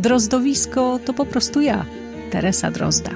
Drozdowisko 0.00 0.98
to 1.04 1.12
po 1.14 1.26
prostu 1.26 1.60
ja, 1.60 1.84
Teresa 2.30 2.70
Drozda. 2.70 3.10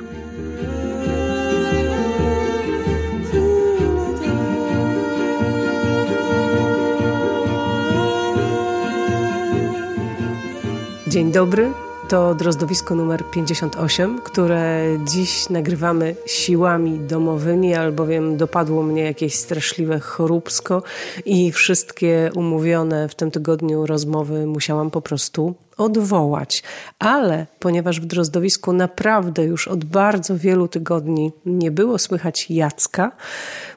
Dzień 11.07 11.33
dobry. 11.33 11.84
To 12.09 12.35
drozdowisko 12.35 12.95
numer 12.95 13.25
58, 13.31 14.21
które 14.21 14.85
dziś 15.05 15.49
nagrywamy 15.51 16.17
siłami 16.27 16.99
domowymi, 16.99 17.75
albowiem 17.75 18.37
dopadło 18.37 18.83
mnie 18.83 19.03
jakieś 19.03 19.35
straszliwe 19.35 20.01
choróbsko 20.01 20.83
i 21.25 21.53
wszystkie 21.53 22.31
umówione 22.35 23.09
w 23.09 23.15
tym 23.15 23.31
tygodniu 23.31 23.87
rozmowy 23.87 24.47
musiałam 24.47 24.91
po 24.91 25.01
prostu 25.01 25.55
odwołać. 25.77 26.63
Ale 26.99 27.47
ponieważ 27.59 28.01
w 28.01 28.07
drozdowisku 28.07 28.73
naprawdę 28.73 29.45
już 29.45 29.69
od 29.69 29.85
bardzo 29.85 30.39
wielu 30.39 30.69
tygodni 30.69 31.33
nie 31.47 31.71
było 31.71 31.99
słychać 31.99 32.51
Jacka, 32.51 33.13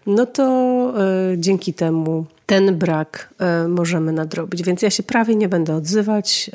no 0.05 0.25
to 0.25 0.93
y, 1.33 1.37
dzięki 1.37 1.73
temu 1.73 2.25
ten 2.45 2.77
brak 2.77 3.33
y, 3.65 3.67
możemy 3.67 4.11
nadrobić. 4.11 4.63
Więc 4.63 4.81
ja 4.81 4.89
się 4.89 5.03
prawie 5.03 5.35
nie 5.35 5.49
będę 5.49 5.75
odzywać. 5.75 6.51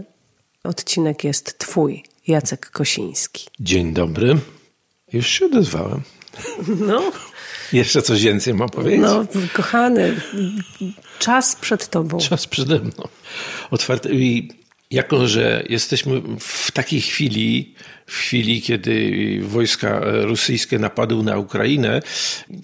Y, 0.00 0.13
Odcinek 0.64 1.24
jest 1.24 1.58
Twój, 1.58 2.04
Jacek 2.26 2.70
Kosiński. 2.70 3.46
Dzień 3.60 3.92
dobry. 3.92 4.38
Już 5.12 5.28
się 5.28 5.46
odezwałem. 5.46 6.02
No. 6.88 7.12
Jeszcze 7.72 8.02
coś 8.02 8.22
więcej 8.22 8.54
mam 8.54 8.68
powiedzieć? 8.68 9.00
No, 9.00 9.26
kochany, 9.52 10.20
czas 11.18 11.56
przed 11.56 11.88
Tobą. 11.88 12.18
Czas 12.18 12.46
przede 12.46 12.78
mną. 12.78 13.08
Otwarte. 13.70 14.12
I 14.12 14.48
jako, 14.90 15.28
że 15.28 15.64
jesteśmy 15.68 16.22
w 16.40 16.72
takiej 16.72 17.00
chwili, 17.00 17.74
w 18.06 18.12
chwili, 18.12 18.62
kiedy 18.62 19.12
wojska 19.42 20.00
rosyjskie 20.04 20.78
napadły 20.78 21.24
na 21.24 21.38
Ukrainę, 21.38 22.02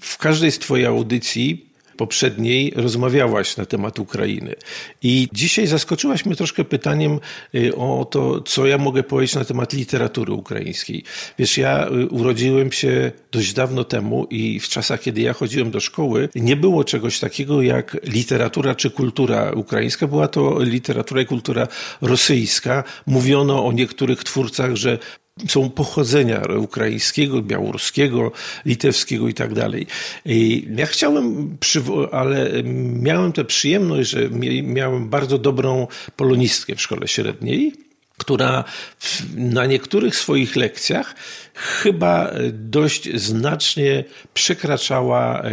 w 0.01 0.19
każdej 0.19 0.53
z 0.53 0.59
Twojej 0.59 0.87
audycji 0.87 1.70
poprzedniej 2.01 2.73
rozmawiałaś 2.77 3.57
na 3.57 3.67
temat 3.67 3.99
Ukrainy. 3.99 4.55
I 5.03 5.29
dzisiaj 5.33 5.67
zaskoczyłaś 5.67 6.27
mnie 6.27 6.37
troszkę 6.37 6.65
pytaniem 6.65 7.21
y, 7.55 7.77
o 7.77 8.07
to, 8.11 8.41
co 8.41 8.67
ja 8.67 8.79
mogę 8.79 9.03
powiedzieć 9.03 9.35
na 9.35 9.45
temat 9.45 9.73
literatury 9.73 10.33
ukraińskiej. 10.33 11.05
Wiesz, 11.39 11.59
ja 11.59 11.89
y, 11.89 12.07
urodziłem 12.09 12.73
się 12.73 13.13
dość 13.33 13.53
dawno 13.53 13.85
temu 13.85 14.27
i 14.31 14.61
w 14.61 14.69
czasach, 14.69 15.01
kiedy 15.01 15.21
ja 15.21 15.33
chodziłem 15.33 15.71
do 15.71 15.81
szkoły, 15.81 16.29
nie 16.35 16.57
było 16.57 16.85
czegoś 16.85 17.21
takiego 17.21 17.63
jak 17.63 17.97
literatura 18.05 18.75
czy 18.75 18.91
kultura 18.91 19.53
ukraińska. 19.53 20.07
Była 20.07 20.29
to 20.29 20.63
literatura 20.63 21.21
i 21.23 21.27
kultura 21.27 21.69
rosyjska. 22.01 22.85
Mówiono 23.07 23.67
o 23.67 23.73
niektórych 23.73 24.25
twórcach, 24.25 24.77
że 24.77 24.99
są 25.49 25.71
pochodzenia 25.71 26.43
ukraińskiego, 26.59 27.43
białoruskiego, 27.43 28.33
litewskiego 28.65 29.29
i 29.29 29.35
tak 29.35 29.55
dalej. 29.55 29.87
Ja 30.77 30.87
chciałem, 30.87 31.57
ale 32.13 32.63
miałem 32.93 33.33
tę 33.33 33.45
przyjemność, 33.45 34.11
że 34.11 34.31
miałem 34.63 35.09
bardzo 35.09 35.39
dobrą 35.39 35.87
polonistkę 36.17 36.75
w 36.75 36.81
szkole 36.81 37.09
średniej 37.09 37.90
która 38.21 38.65
na 39.37 39.67
niektórych 39.67 40.17
swoich 40.17 40.57
lekcjach 40.57 41.15
chyba 41.55 42.31
dość 42.53 43.21
znacznie 43.21 44.05
przekraczała 44.35 45.43
e, 45.43 45.51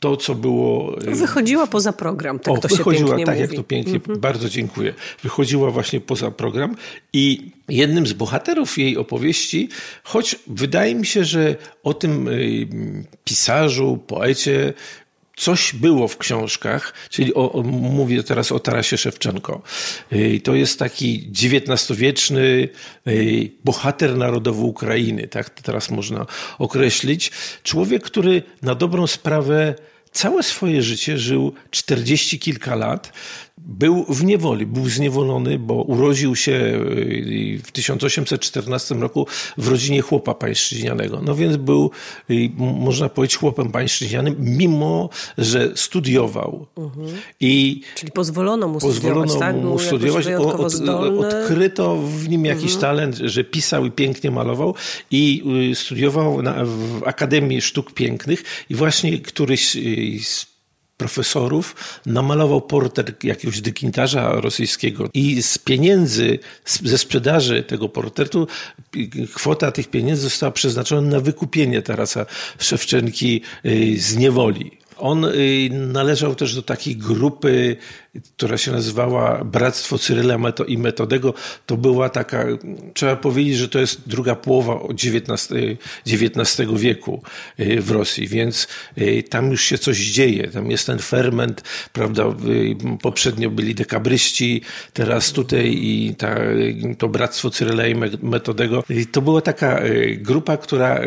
to, 0.00 0.16
co 0.16 0.34
było. 0.34 0.98
E, 1.06 1.14
wychodziła 1.14 1.66
poza 1.66 1.92
program, 1.92 2.38
tak 2.38 2.54
o, 2.54 2.58
to 2.58 2.68
wychodziła, 2.68 3.18
się 3.18 3.24
tak 3.24 3.34
mówi. 3.34 3.40
jak 3.40 3.54
to 3.54 3.62
pięknie, 3.62 3.94
mhm. 3.94 4.20
bardzo 4.20 4.48
dziękuję. 4.48 4.94
Wychodziła 5.22 5.70
właśnie 5.70 6.00
poza 6.00 6.30
program 6.30 6.76
i 7.12 7.50
jednym 7.68 8.06
z 8.06 8.12
bohaterów 8.12 8.78
jej 8.78 8.96
opowieści, 8.96 9.68
choć 10.04 10.36
wydaje 10.46 10.94
mi 10.94 11.06
się, 11.06 11.24
że 11.24 11.56
o 11.82 11.94
tym 11.94 12.28
e, 12.28 12.32
pisarzu, 13.24 13.98
poecie 14.06 14.72
coś 15.40 15.74
było 15.74 16.08
w 16.08 16.18
książkach, 16.18 16.94
czyli 17.10 17.34
o, 17.34 17.52
o, 17.52 17.62
mówię 17.62 18.22
teraz 18.22 18.52
o 18.52 18.58
Tarasie 18.58 18.96
Szewczenko. 18.96 19.62
To 20.44 20.54
jest 20.54 20.78
taki 20.78 21.30
XIX-wieczny 21.42 22.68
bohater 23.64 24.16
narodowy 24.16 24.60
Ukrainy, 24.60 25.28
tak 25.28 25.50
to 25.50 25.62
teraz 25.62 25.90
można 25.90 26.26
określić. 26.58 27.30
Człowiek, 27.62 28.02
który 28.02 28.42
na 28.62 28.74
dobrą 28.74 29.06
sprawę 29.06 29.74
całe 30.12 30.42
swoje 30.42 30.82
życie 30.82 31.18
żył 31.18 31.52
czterdzieści 31.70 32.38
kilka 32.38 32.74
lat. 32.74 33.12
Był 33.66 34.04
w 34.08 34.24
niewoli, 34.24 34.66
był 34.66 34.88
zniewolony, 34.88 35.58
bo 35.58 35.74
urodził 35.74 36.36
się 36.36 36.52
y, 36.52 37.60
w 37.64 37.72
1814 37.72 38.94
roku 38.94 39.26
w 39.58 39.68
rodzinie 39.68 40.00
chłopa 40.00 40.34
pańszczyźnianego. 40.34 41.20
No 41.22 41.34
więc 41.34 41.56
był, 41.56 41.90
y, 42.30 42.50
można 42.56 43.08
powiedzieć, 43.08 43.36
chłopem 43.36 43.72
pańszczyźnianym, 43.72 44.36
mimo 44.38 45.08
że 45.38 45.72
studiował. 45.74 46.66
Mhm. 46.76 47.08
I 47.40 47.80
Czyli 47.94 48.12
pozwolono 48.12 48.68
mu 48.68 48.78
pozwolono 48.78 49.28
studiować, 49.28 49.54
tak? 49.54 49.64
mu 49.64 49.78
studiować. 49.78 50.26
Od, 50.26 51.24
odkryto 51.24 51.96
w 51.96 52.28
nim 52.28 52.44
jakiś 52.44 52.74
mhm. 52.74 52.80
talent, 52.80 53.16
że 53.16 53.44
pisał 53.44 53.86
i 53.86 53.90
pięknie 53.90 54.30
malował 54.30 54.74
i 55.10 55.42
y, 55.70 55.74
studiował 55.74 56.42
na, 56.42 56.64
w 56.64 57.02
Akademii 57.04 57.60
Sztuk 57.60 57.92
Pięknych 57.92 58.44
i 58.70 58.74
właśnie 58.74 59.18
któryś 59.18 59.76
z 60.24 60.49
profesorów 61.00 61.74
namalował 62.06 62.60
portret 62.60 63.24
jakiegoś 63.24 63.60
dekintarza 63.60 64.32
rosyjskiego 64.32 65.08
i 65.14 65.42
z 65.42 65.58
pieniędzy, 65.58 66.38
ze 66.64 66.98
sprzedaży 66.98 67.62
tego 67.62 67.88
portretu, 67.88 68.46
kwota 69.34 69.72
tych 69.72 69.88
pieniędzy 69.88 70.22
została 70.22 70.52
przeznaczona 70.52 71.08
na 71.08 71.20
wykupienie 71.20 71.82
Tarasa 71.82 72.26
Szewczenki 72.58 73.42
y, 73.66 74.00
z 74.00 74.16
niewoli. 74.16 74.70
On 74.96 75.24
y, 75.24 75.70
należał 75.70 76.34
też 76.34 76.54
do 76.54 76.62
takiej 76.62 76.96
grupy, 76.96 77.76
która 78.36 78.58
się 78.58 78.72
nazywała 78.72 79.44
Bractwo 79.44 79.98
Cyryla 79.98 80.36
i 80.66 80.78
Metodego. 80.78 81.34
To 81.66 81.76
była 81.76 82.08
taka, 82.08 82.46
trzeba 82.94 83.16
powiedzieć, 83.16 83.56
że 83.56 83.68
to 83.68 83.78
jest 83.78 84.08
druga 84.08 84.34
połowa 84.34 84.80
XIX, 84.90 85.48
XIX 86.06 86.70
wieku 86.76 87.22
y, 87.60 87.80
w 87.80 87.90
Rosji, 87.90 88.28
więc 88.28 88.68
y, 88.98 89.22
tam 89.22 89.50
już 89.50 89.64
się 89.64 89.78
coś 89.78 89.98
dzieje. 89.98 90.48
Tam 90.48 90.70
jest 90.70 90.86
ten 90.86 90.98
ferment, 90.98 91.62
prawda? 91.92 92.24
Poprzednio 93.02 93.50
byli 93.50 93.74
dekabryści, 93.74 94.62
teraz 94.92 95.32
tutaj 95.32 95.78
i 95.82 96.14
ta, 96.18 96.36
to 96.98 97.08
Bractwo 97.08 97.50
Cyryla 97.50 97.86
i 97.86 97.94
Metodego. 98.22 98.84
To 99.12 99.22
była 99.22 99.40
taka 99.40 99.82
grupa, 100.16 100.56
która 100.56 101.00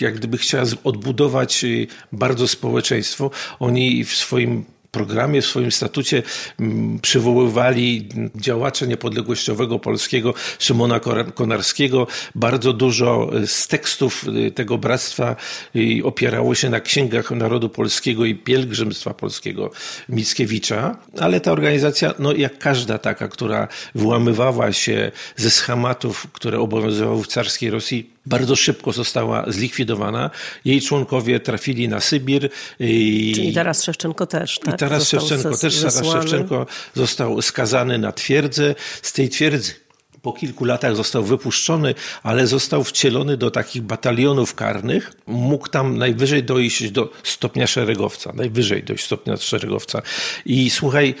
jak 0.00 0.14
gdyby 0.14 0.38
chciała 0.38 0.64
odbudować 0.84 1.64
bardzo 2.12 2.48
społeczeństwo 2.48 3.30
oni 3.58 4.04
w 4.04 4.14
swoim 4.14 4.64
programie, 4.90 5.42
w 5.42 5.46
swoim 5.46 5.72
statucie 5.72 6.22
mm, 6.60 6.98
przywoływali 6.98 8.08
działacza 8.34 8.86
niepodległościowego 8.86 9.78
polskiego 9.78 10.34
Szymona 10.58 11.00
Konarskiego. 11.34 12.06
Bardzo 12.34 12.72
dużo 12.72 13.30
z 13.46 13.68
tekstów 13.68 14.24
y, 14.46 14.50
tego 14.50 14.78
bractwa 14.78 15.36
y, 15.76 16.00
opierało 16.04 16.54
się 16.54 16.70
na 16.70 16.80
księgach 16.80 17.30
narodu 17.30 17.68
polskiego 17.68 18.24
i 18.24 18.34
pielgrzymstwa 18.34 19.14
polskiego 19.14 19.70
Mickiewicza, 20.08 20.96
ale 21.18 21.40
ta 21.40 21.52
organizacja, 21.52 22.14
no 22.18 22.32
jak 22.32 22.58
każda 22.58 22.98
taka, 22.98 23.28
która 23.28 23.68
wyłamywała 23.94 24.72
się 24.72 25.12
ze 25.36 25.50
schematów, 25.50 26.26
które 26.32 26.60
obowiązywały 26.60 27.22
w 27.22 27.26
carskiej 27.26 27.70
Rosji, 27.70 28.10
bardzo 28.26 28.56
szybko 28.56 28.92
została 28.92 29.44
zlikwidowana. 29.48 30.30
Jej 30.64 30.80
członkowie 30.80 31.40
trafili 31.40 31.88
na 31.88 32.00
Sybir. 32.00 32.50
I, 32.80 33.32
Czyli 33.34 33.52
Taras 33.52 33.84
Szewczenko 33.84 34.26
też, 34.26 34.58
tak? 34.58 34.79
Taras 34.80 35.08
Szewczenko 35.08 35.56
też, 35.56 35.78
Taras 35.78 36.06
Szewczenko 36.06 36.66
został 36.94 37.42
skazany 37.42 37.98
na 37.98 38.12
twierdzę. 38.12 38.74
Z 39.02 39.12
tej 39.12 39.28
twierdzy 39.28 39.74
po 40.22 40.32
kilku 40.32 40.64
latach 40.64 40.96
został 40.96 41.24
wypuszczony, 41.24 41.94
ale 42.22 42.46
został 42.46 42.84
wcielony 42.84 43.36
do 43.36 43.50
takich 43.50 43.82
batalionów 43.82 44.54
karnych. 44.54 45.12
Mógł 45.26 45.68
tam 45.68 45.98
najwyżej 45.98 46.44
dojść 46.44 46.90
do 46.90 47.12
stopnia 47.22 47.66
szeregowca, 47.66 48.32
najwyżej 48.32 48.82
dojść 48.82 49.04
stopnia 49.04 49.36
szeregowca. 49.36 50.02
I 50.46 50.70
słuchaj, 50.70 51.14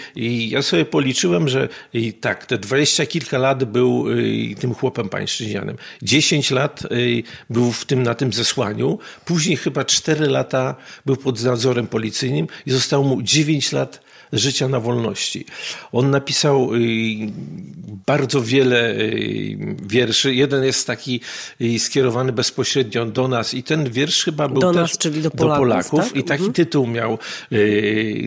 ja 0.48 0.62
sobie 0.62 0.84
policzyłem, 0.84 1.48
że 1.48 1.68
tak, 2.20 2.46
te 2.46 2.58
dwadzieścia 2.58 3.06
kilka 3.06 3.38
lat 3.38 3.64
był 3.64 4.06
tym 4.60 4.74
chłopem 4.74 5.08
pańszczyźnianym. 5.08 5.76
Dziesięć 6.02 6.50
lat 6.50 6.82
był 7.50 7.72
w 7.72 7.84
tym, 7.84 8.02
na 8.02 8.14
tym 8.14 8.32
zesłaniu. 8.32 8.98
Później 9.24 9.56
chyba 9.56 9.84
cztery 9.84 10.26
lata 10.26 10.74
był 11.06 11.16
pod 11.16 11.42
nadzorem 11.42 11.86
policyjnym 11.86 12.46
i 12.66 12.70
zostało 12.70 13.04
mu 13.04 13.22
dziewięć 13.22 13.72
lat 13.72 14.09
życia 14.32 14.68
na 14.68 14.80
wolności. 14.80 15.44
On 15.92 16.10
napisał 16.10 16.74
y, 16.74 16.78
bardzo 18.06 18.42
wiele 18.42 18.90
y, 18.90 19.76
wierszy. 19.82 20.34
Jeden 20.34 20.64
jest 20.64 20.86
taki 20.86 21.20
y, 21.60 21.78
skierowany 21.78 22.32
bezpośrednio 22.32 23.06
do 23.06 23.28
nas 23.28 23.54
i 23.54 23.62
ten 23.62 23.90
wiersz 23.90 24.24
chyba 24.24 24.48
był 24.48 24.60
do 24.60 24.72
nas, 24.72 24.98
czyli 24.98 25.22
do 25.22 25.30
Polaków. 25.30 25.56
Do 25.56 25.60
Polaków 25.60 26.00
tak? 26.00 26.16
I 26.16 26.24
taki 26.24 26.42
mhm. 26.42 26.52
tytuł 26.52 26.86
miał 26.86 27.18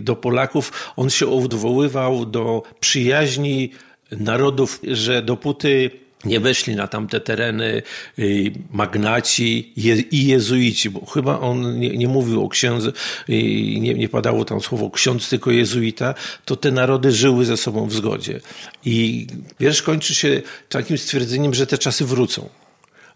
do 0.02 0.16
Polaków. 0.16 0.94
On 0.96 1.10
się 1.10 1.28
odwoływał 1.28 2.26
do 2.26 2.64
przyjaźni 2.80 3.72
narodów, 4.12 4.80
że 4.84 5.22
dopóty 5.22 6.03
nie 6.26 6.40
weszli 6.40 6.76
na 6.76 6.88
tamte 6.88 7.20
tereny 7.20 7.82
y, 8.20 8.52
magnaci 8.72 9.74
i 10.12 10.28
jezuici, 10.28 10.90
bo 10.90 11.06
chyba 11.06 11.40
on 11.40 11.80
nie, 11.80 11.98
nie 11.98 12.08
mówił 12.08 12.44
o 12.44 12.50
księdze, 12.50 12.92
nie, 13.80 13.94
nie 13.94 14.10
padało 14.10 14.46
tam 14.46 14.62
słowo 14.62 14.90
ksiądz, 14.90 15.30
tylko 15.30 15.52
jezuita, 15.52 16.14
to 16.46 16.56
te 16.56 16.72
narody 16.72 17.12
żyły 17.12 17.46
ze 17.46 17.58
sobą 17.58 17.86
w 17.88 17.94
zgodzie. 17.94 18.40
I 18.86 19.28
wiersz 19.60 19.82
kończy 19.82 20.16
się 20.16 20.42
takim 20.70 20.98
stwierdzeniem, 20.98 21.54
że 21.54 21.68
te 21.68 21.78
czasy 21.78 22.06
wrócą 22.06 22.50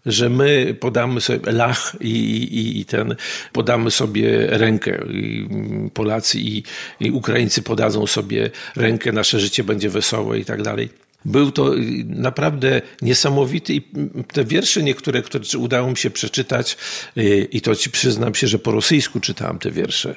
że 0.06 0.28
my 0.28 0.76
podamy 0.80 1.20
sobie 1.20 1.52
lach 1.52 1.96
i, 2.00 2.10
i, 2.10 2.80
i, 2.80 2.84
ten, 2.84 3.16
podamy 3.52 3.90
sobie 3.90 4.46
rękę. 4.46 5.04
I 5.10 5.48
Polacy 5.94 6.40
i, 6.40 6.62
i 7.00 7.10
Ukraińcy 7.10 7.62
podadzą 7.62 8.06
sobie 8.06 8.50
rękę, 8.76 9.12
nasze 9.12 9.40
życie 9.40 9.64
będzie 9.64 9.90
wesołe 9.90 10.38
i 10.38 10.44
tak 10.44 10.62
dalej. 10.62 11.07
Był 11.24 11.52
to 11.52 11.76
y, 11.76 12.04
naprawdę 12.04 12.82
niesamowity 13.02 13.74
i 13.74 13.82
te 14.32 14.44
wiersze 14.44 14.82
niektóre, 14.82 15.22
które 15.22 15.44
udało 15.58 15.90
mi 15.90 15.96
się 15.96 16.10
przeczytać 16.10 16.76
y, 17.16 17.48
i 17.52 17.60
to 17.60 17.74
ci 17.74 17.90
przyznam 17.90 18.34
się, 18.34 18.46
że 18.46 18.58
po 18.58 18.72
rosyjsku 18.72 19.20
czytałem 19.20 19.58
te 19.58 19.70
wiersze 19.70 20.16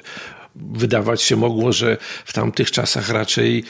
wydawać 0.54 1.22
się 1.22 1.36
mogło, 1.36 1.72
że 1.72 1.96
w 2.24 2.32
tamtych 2.32 2.70
czasach 2.70 3.08
raczej 3.08 3.64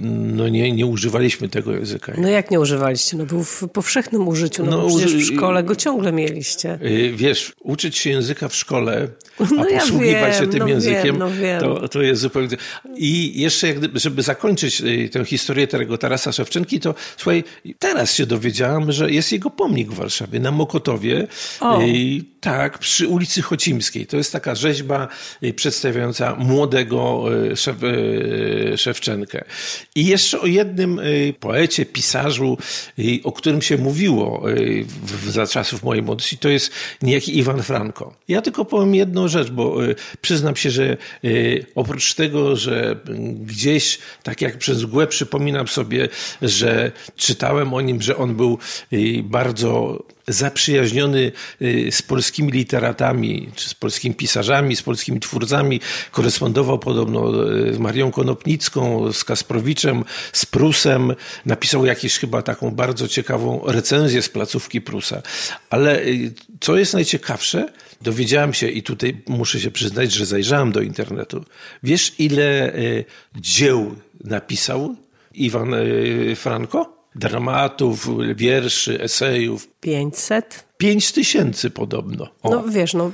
no 0.00 0.48
nie, 0.48 0.72
nie 0.72 0.86
używaliśmy 0.86 1.48
tego 1.48 1.72
języka. 1.72 2.12
No 2.18 2.28
jak 2.28 2.50
nie 2.50 2.60
używaliście? 2.60 3.16
No 3.16 3.26
był 3.26 3.44
w 3.44 3.64
powszechnym 3.72 4.28
użyciu, 4.28 4.64
no, 4.64 4.70
no 4.70 4.88
przecież 4.88 5.14
w 5.14 5.34
szkole 5.34 5.62
go 5.62 5.76
ciągle 5.76 6.12
mieliście. 6.12 6.78
Y, 6.82 7.12
wiesz, 7.16 7.52
uczyć 7.60 7.98
się 7.98 8.10
języka 8.10 8.48
w 8.48 8.54
szkole, 8.54 9.08
no 9.56 9.64
a 9.64 9.70
ja 9.70 9.80
posługiwać 9.80 10.32
wiem, 10.32 10.44
się 10.44 10.50
tym 10.50 10.58
no 10.58 10.68
językiem, 10.68 11.02
wiem, 11.04 11.18
no 11.18 11.30
wiem. 11.30 11.60
To, 11.60 11.88
to 11.88 12.02
jest 12.02 12.22
zupełnie... 12.22 12.56
I 12.96 13.40
jeszcze, 13.40 13.68
jak, 13.68 13.76
żeby 13.94 14.22
zakończyć 14.22 14.80
y, 14.80 15.08
tę 15.08 15.24
historię 15.24 15.66
tego 15.66 15.98
Tarasa 15.98 16.32
Szewczenki, 16.32 16.80
to 16.80 16.94
słuchaj, 17.16 17.44
teraz 17.78 18.14
się 18.14 18.26
dowiedziałam, 18.26 18.92
że 18.92 19.10
jest 19.10 19.32
jego 19.32 19.50
pomnik 19.50 19.90
w 19.90 19.94
Warszawie, 19.94 20.40
na 20.40 20.50
Mokotowie. 20.50 21.26
O. 21.60 21.82
Y, 21.82 21.86
tak, 22.40 22.78
przy 22.78 23.08
ulicy 23.08 23.42
Chocimskiej. 23.42 24.06
To 24.06 24.16
jest 24.16 24.32
taka 24.32 24.54
rzeźba 24.54 25.08
przedstawiająca 25.56 25.79
młodego 26.38 27.24
Szef, 27.54 27.76
Szewczenkę. 28.76 29.44
I 29.94 30.06
jeszcze 30.06 30.40
o 30.40 30.46
jednym 30.46 31.00
poecie, 31.40 31.86
pisarzu, 31.86 32.58
o 33.24 33.32
którym 33.32 33.62
się 33.62 33.78
mówiło 33.78 34.44
za 35.26 35.46
czasów 35.46 35.82
mojej 35.82 36.02
młodości, 36.02 36.38
to 36.38 36.48
jest 36.48 36.72
niejaki 37.02 37.38
Iwan 37.38 37.62
Franko. 37.62 38.14
Ja 38.28 38.42
tylko 38.42 38.64
powiem 38.64 38.94
jedną 38.94 39.28
rzecz, 39.28 39.50
bo 39.50 39.76
przyznam 40.20 40.56
się, 40.56 40.70
że 40.70 40.96
oprócz 41.74 42.14
tego, 42.14 42.56
że 42.56 42.96
gdzieś, 43.46 43.98
tak 44.22 44.40
jak 44.40 44.58
przez 44.58 44.84
mgłę 44.84 45.06
przypominam 45.06 45.68
sobie, 45.68 46.08
że 46.42 46.92
czytałem 47.16 47.74
o 47.74 47.80
nim, 47.80 48.02
że 48.02 48.16
on 48.16 48.34
był 48.34 48.58
bardzo 49.22 50.02
zaprzyjaźniony 50.32 51.32
z 51.90 52.02
polskimi 52.02 52.52
literatami, 52.52 53.48
czy 53.54 53.68
z 53.68 53.74
polskimi 53.74 54.14
pisarzami, 54.14 54.76
z 54.76 54.82
polskimi 54.82 55.20
twórcami. 55.20 55.80
Korespondował 56.10 56.78
podobno 56.78 57.32
z 57.72 57.78
Marią 57.78 58.10
Konopnicką, 58.10 59.12
z 59.12 59.24
Kasprowiczem, 59.24 60.04
z 60.32 60.46
Prusem. 60.46 61.14
Napisał 61.46 61.86
jakieś 61.86 62.18
chyba 62.18 62.42
taką 62.42 62.70
bardzo 62.70 63.08
ciekawą 63.08 63.60
recenzję 63.66 64.22
z 64.22 64.28
placówki 64.28 64.80
Prusa. 64.80 65.22
Ale 65.70 66.02
co 66.60 66.76
jest 66.76 66.94
najciekawsze, 66.94 67.72
dowiedziałem 68.02 68.54
się 68.54 68.68
i 68.68 68.82
tutaj 68.82 69.22
muszę 69.28 69.60
się 69.60 69.70
przyznać, 69.70 70.12
że 70.12 70.26
zajrzałem 70.26 70.72
do 70.72 70.80
internetu. 70.80 71.44
Wiesz, 71.82 72.14
ile 72.18 72.74
y, 72.74 73.04
dzieł 73.36 73.96
napisał 74.24 74.96
Iwan 75.34 75.74
y, 75.74 76.36
Franko? 76.36 76.99
Dramatów, 77.14 78.08
wierszy, 78.34 79.00
esejów. 79.02 79.68
500? 79.80 80.69
Pięć 80.80 81.12
tysięcy 81.12 81.70
podobno. 81.70 82.28
O. 82.42 82.50
No 82.50 82.64
wiesz, 82.68 82.94
no, 82.94 83.12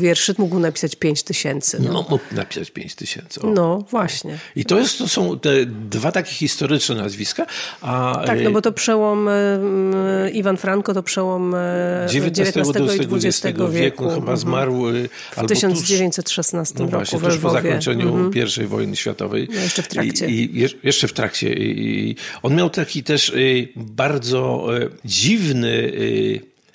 wierszy 0.00 0.34
mógł 0.38 0.58
napisać 0.58 0.96
pięć 0.96 1.22
tysięcy. 1.22 1.78
No. 1.80 1.92
no 1.92 2.06
mógł 2.10 2.24
napisać 2.32 2.70
pięć 2.70 2.94
tysięcy. 2.94 3.40
No 3.44 3.84
właśnie. 3.90 4.38
I 4.56 4.64
to, 4.64 4.78
jest, 4.78 4.98
to 4.98 5.08
są 5.08 5.38
te 5.38 5.66
dwa 5.66 6.12
takie 6.12 6.32
historyczne 6.32 6.94
nazwiska. 6.94 7.46
A, 7.80 8.22
tak, 8.26 8.38
no 8.44 8.50
bo 8.50 8.62
to 8.62 8.72
przełom 8.72 9.28
y, 9.28 10.30
Iwan 10.34 10.56
Franko 10.56 10.94
to 10.94 11.02
przełom 11.02 11.54
XIX, 12.04 12.56
XIX 12.56 13.10
i 13.10 13.26
XX 13.26 13.42
wieku. 13.44 13.68
wieku. 13.68 14.04
Chyba 14.04 14.16
mhm. 14.16 14.36
zmarł 14.36 14.84
w 15.36 15.46
1916 15.48 16.74
tuż, 16.74 16.80
no 16.82 16.88
właśnie, 16.88 17.18
roku 17.18 17.30
tuż 17.30 17.42
po 17.42 17.50
zakończeniu 17.50 18.16
mhm. 18.16 18.48
I 18.64 18.66
wojny 18.66 18.96
światowej. 18.96 19.48
No 19.54 19.60
jeszcze 19.60 19.82
w 19.82 19.88
trakcie. 19.88 20.26
I, 20.26 20.58
i 20.58 20.68
jeszcze 20.82 21.08
w 21.08 21.12
trakcie. 21.12 21.54
I, 21.54 22.16
on 22.42 22.56
miał 22.56 22.70
taki 22.70 23.02
też 23.02 23.28
y, 23.28 23.68
bardzo 23.76 24.68
y, 24.76 24.90
dziwny 25.04 25.92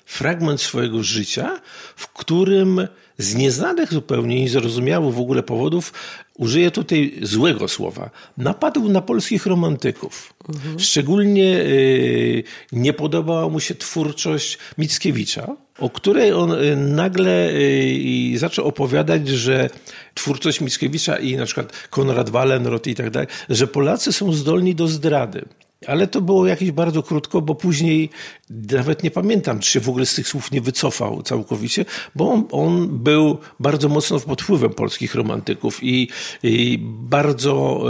fragment 0.08 0.60
swojego 0.60 1.02
życia, 1.02 1.60
w 1.96 2.12
którym 2.12 2.88
z 3.18 3.34
nieznanych 3.34 3.92
zupełnie, 3.92 4.40
niezrozumiałych 4.40 5.14
w 5.14 5.20
ogóle 5.20 5.42
powodów, 5.42 5.92
użyję 6.34 6.70
tutaj 6.70 7.18
złego 7.22 7.68
słowa, 7.68 8.10
napadł 8.36 8.88
na 8.88 9.02
polskich 9.02 9.46
romantyków. 9.46 10.34
Mhm. 10.48 10.80
Szczególnie 10.80 11.60
y, 11.60 12.44
nie 12.72 12.92
podobała 12.92 13.48
mu 13.48 13.60
się 13.60 13.74
twórczość 13.74 14.58
Mickiewicza, 14.78 15.56
o 15.78 15.90
której 15.90 16.32
on 16.32 16.52
y, 16.52 16.76
nagle 16.76 17.50
y, 17.50 18.38
zaczął 18.38 18.66
opowiadać, 18.66 19.28
że 19.28 19.70
twórczość 20.14 20.60
Mickiewicza 20.60 21.18
i 21.18 21.36
na 21.36 21.44
przykład 21.44 21.88
Konrad 21.90 22.30
Wallenrod 22.30 22.86
i 22.86 22.94
tak 22.94 23.10
dalej, 23.10 23.28
że 23.48 23.66
Polacy 23.66 24.12
są 24.12 24.32
zdolni 24.32 24.74
do 24.74 24.88
zdrady. 24.88 25.44
Ale 25.86 26.06
to 26.06 26.20
było 26.20 26.46
jakieś 26.46 26.70
bardzo 26.70 27.02
krótko, 27.02 27.42
bo 27.42 27.54
później 27.54 28.10
nawet 28.50 29.02
nie 29.02 29.10
pamiętam, 29.10 29.60
czy 29.60 29.70
się 29.70 29.80
w 29.80 29.88
ogóle 29.88 30.06
z 30.06 30.14
tych 30.14 30.28
słów 30.28 30.52
nie 30.52 30.60
wycofał 30.60 31.22
całkowicie, 31.22 31.84
bo 32.14 32.32
on, 32.32 32.44
on 32.50 32.88
był 32.98 33.38
bardzo 33.60 33.88
mocno 33.88 34.20
pod 34.20 34.42
wpływem 34.42 34.70
polskich 34.70 35.14
romantyków 35.14 35.78
i, 35.82 36.08
i 36.42 36.78
bardzo, 36.82 37.84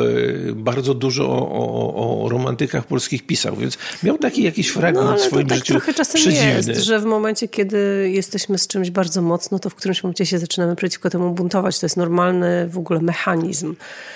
e, 0.49 0.52
bardzo 0.52 0.95
dużo 0.95 1.28
o, 1.28 1.49
o, 1.95 2.25
o, 2.25 2.28
romantykach 2.28 2.87
polskich 2.87 3.26
pisał, 3.26 3.57
więc 3.57 3.78
miał 4.02 4.18
taki 4.18 4.42
jakiś 4.42 4.68
fragment 4.68 5.11
no, 5.11 5.16
w 5.16 5.21
swoim 5.21 5.47
to 5.47 5.49
tak 5.49 5.59
życiu 5.59 5.73
trochę 5.73 5.95
czasem 5.95 6.21
przedziwny. 6.21 6.47
jest, 6.47 6.85
że 6.85 7.00
w 7.00 7.04
momencie, 7.04 7.49
kiedy 7.49 8.11
jesteśmy 8.12 8.59
z 8.59 8.66
czymś 8.66 8.90
bardzo 8.90 9.23
mocno, 9.23 9.59
to 9.59 9.71
w 9.71 9.75
którymś 9.75 10.02
momencie 10.02 10.26
się 10.26 10.38
zaczynamy 10.38 10.76
przeciwko 10.76 11.11
temu 11.11 11.35
buntować. 11.35 11.80
To 11.80 11.87
jest 11.87 11.97
normalny 11.97 12.68
w 12.68 12.78
ogóle 12.78 13.00
mechanizm 13.00 13.75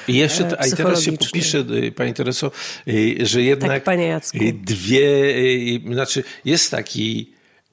I 0.08 0.14
jeszcze, 0.14 0.60
a 0.60 0.66
i 0.66 0.72
teraz 0.72 1.02
się 1.02 1.12
popiszę, 1.12 1.58
y, 1.58 1.92
Pani 1.92 2.14
Tereso, 2.14 2.50
y, 2.88 3.16
że 3.20 3.42
jednak 3.42 3.61
tak, 3.68 3.84
panie 3.84 4.06
Jacku. 4.06 4.38
Dwie, 4.52 5.10
znaczy 5.92 6.24
jest 6.44 6.70
taki 6.70 7.32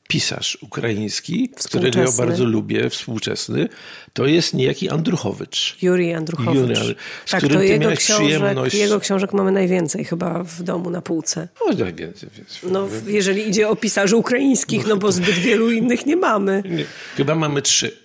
pisarz 0.10 0.58
ukraiński, 0.62 1.50
którego 1.66 2.00
ja 2.00 2.12
bardzo 2.18 2.46
lubię, 2.46 2.90
współczesny, 2.90 3.70
to 4.14 4.26
jest 4.26 4.54
niejaki 4.54 4.90
Andruchowicz. 4.90 5.78
Juri 5.82 6.14
Andruchowicz. 6.14 6.56
Juri, 6.56 6.96
z 7.26 7.32
tak, 7.32 7.40
którym 7.40 7.58
to 7.58 7.64
jego 7.64 7.92
książek, 7.92 8.26
przyjemność... 8.26 8.76
jego 8.76 9.00
książek 9.00 9.34
mamy 9.34 9.52
najwięcej 9.52 10.06
chyba 10.06 10.44
w 10.44 10.64
domu 10.64 10.90
na 10.90 11.02
półce. 11.02 11.48
No, 11.68 11.74
najwięcej. 11.86 12.30
No, 12.64 12.88
jeżeli 13.08 13.50
idzie 13.50 13.70
o 13.70 13.76
pisarzy 13.76 14.16
ukraińskich, 14.16 14.88
no 14.88 14.98
bo 14.98 15.12
zbyt 15.12 15.36
wielu 15.36 15.72
innych 15.72 16.06
nie 16.06 16.16
mamy. 16.16 16.64
Nie, 16.66 16.86
chyba 17.18 17.36
mamy 17.36 17.62
trzy. 17.62 18.00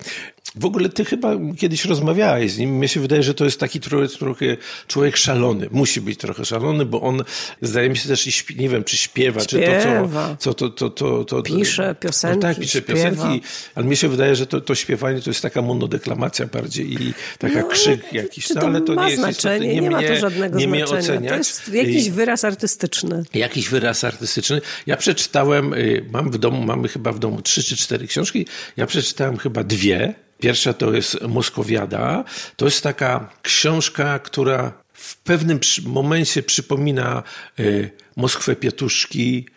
W 0.55 0.65
ogóle 0.65 0.89
ty 0.89 1.05
chyba 1.05 1.31
kiedyś 1.57 1.85
rozmawiałeś 1.85 2.51
z 2.51 2.57
nim. 2.57 2.69
Mnie 2.77 2.87
się 2.87 2.99
wydaje, 2.99 3.23
że 3.23 3.33
to 3.33 3.45
jest 3.45 3.59
taki 3.59 3.79
trochę, 3.79 4.57
człowiek 4.87 5.17
szalony. 5.17 5.67
Musi 5.71 6.01
być 6.01 6.19
trochę 6.19 6.45
szalony, 6.45 6.85
bo 6.85 7.01
on 7.01 7.23
zdaje 7.61 7.89
mi 7.89 7.97
się 7.97 8.07
też, 8.09 8.27
i 8.27 8.31
śpi, 8.31 8.55
nie 8.55 8.69
wiem, 8.69 8.83
czy 8.83 8.97
śpiewa, 8.97 9.41
śpiewa. 9.41 10.35
czy 10.39 10.49
to, 10.49 10.53
co, 10.53 10.53
co 10.53 10.69
to, 10.69 10.89
to, 10.89 11.23
to, 11.23 11.23
to, 11.23 11.41
Pisze 11.41 11.95
piosenki. 11.99 12.35
No 12.37 12.41
tak, 12.41 12.59
pisze 12.59 12.79
śpiewa. 12.79 13.09
piosenki, 13.11 13.41
ale 13.75 13.85
mnie 13.85 13.95
się 13.95 14.07
wydaje, 14.09 14.35
że 14.35 14.47
to, 14.47 14.61
to 14.61 14.75
śpiewanie 14.75 15.21
to 15.21 15.29
jest 15.29 15.41
taka 15.41 15.61
monodeklamacja 15.61 16.45
bardziej 16.45 16.93
i 16.93 17.13
taka 17.39 17.59
No, 17.61 17.67
krzyk 17.67 18.13
jakiś. 18.13 18.45
Czy 18.47 18.55
No, 18.55 18.61
to 18.61 18.67
ale 18.67 18.81
to 18.81 18.93
ma 18.95 19.03
nie 19.05 19.09
jest 19.11 19.21
znaczenie? 19.23 19.67
istotne. 19.67 19.81
Nie, 19.81 19.89
ma 19.91 20.01
to 20.03 20.15
żadnego 20.19 20.59
nie 20.59 20.67
znaczenia. 20.87 20.99
oceniać. 20.99 21.29
To 21.31 21.37
jest 21.37 21.73
jakiś 21.73 22.09
wyraz 22.09 22.43
artystyczny. 22.43 23.23
jakiś 23.33 23.69
wyraz 23.69 24.03
artystyczny. 24.03 24.61
Ja 24.87 24.97
przeczytałem, 24.97 25.73
y, 25.73 26.05
mam 26.11 26.31
w 26.31 26.37
domu, 26.37 26.61
mamy 26.65 26.87
chyba 26.87 27.11
w 27.11 27.19
domu 27.19 27.41
trzy 27.41 27.63
czy 27.63 27.77
cztery 27.77 28.07
książki. 28.07 28.45
Ja 28.77 28.85
przeczytałem 28.85 29.37
chyba 29.37 29.63
dwie. 29.63 30.13
Pierwsza 30.39 30.73
to 30.73 30.93
jest 30.93 31.21
Moskowiada. 31.21 32.23
To 32.55 32.65
jest 32.65 32.83
taka 32.83 33.29
książka, 33.41 34.19
która 34.19 34.73
w 34.93 35.17
pewnym 35.17 35.59
momencie 35.85 36.43
przypomina 36.43 37.23
y, 37.59 37.91
Moskwę 38.15 38.55
Pietuszki, 38.55 39.45
y, 39.49 39.54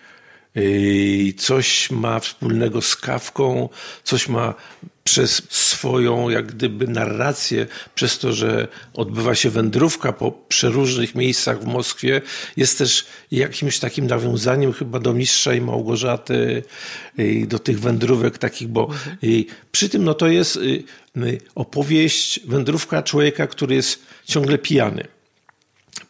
coś 1.36 1.90
ma 1.90 2.20
wspólnego 2.20 2.82
z 2.82 2.96
Kawką, 2.96 3.68
coś 4.04 4.28
ma 4.28 4.54
przez 5.04 5.42
swoją 5.48 6.28
jak 6.28 6.46
gdyby 6.46 6.88
narrację, 6.88 7.66
przez 7.94 8.18
to, 8.18 8.32
że 8.32 8.68
odbywa 8.94 9.34
się 9.34 9.50
wędrówka 9.50 10.12
po 10.12 10.32
przeróżnych 10.32 11.14
miejscach 11.14 11.62
w 11.62 11.66
Moskwie, 11.66 12.20
jest 12.56 12.78
też 12.78 13.06
jakimś 13.30 13.78
takim 13.78 14.06
nawiązaniem 14.06 14.72
chyba 14.72 15.00
do 15.00 15.12
Mistrza 15.12 15.54
i 15.54 15.60
Małgorzaty, 15.60 16.62
y, 17.18 17.46
do 17.46 17.58
tych 17.58 17.80
wędrówek 17.80 18.38
takich, 18.38 18.68
bo 18.68 18.88
y, 19.24 19.44
przy 19.72 19.88
tym 19.88 20.04
no 20.04 20.14
to 20.14 20.28
jest 20.28 20.58
opowieść, 21.54 22.40
wędrówka 22.46 23.02
człowieka, 23.02 23.46
który 23.46 23.74
jest 23.74 24.02
ciągle 24.24 24.58
pijany 24.58 25.17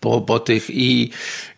po, 0.01 0.21
po 0.21 0.39
tych 0.41 0.71
i, 0.71 1.11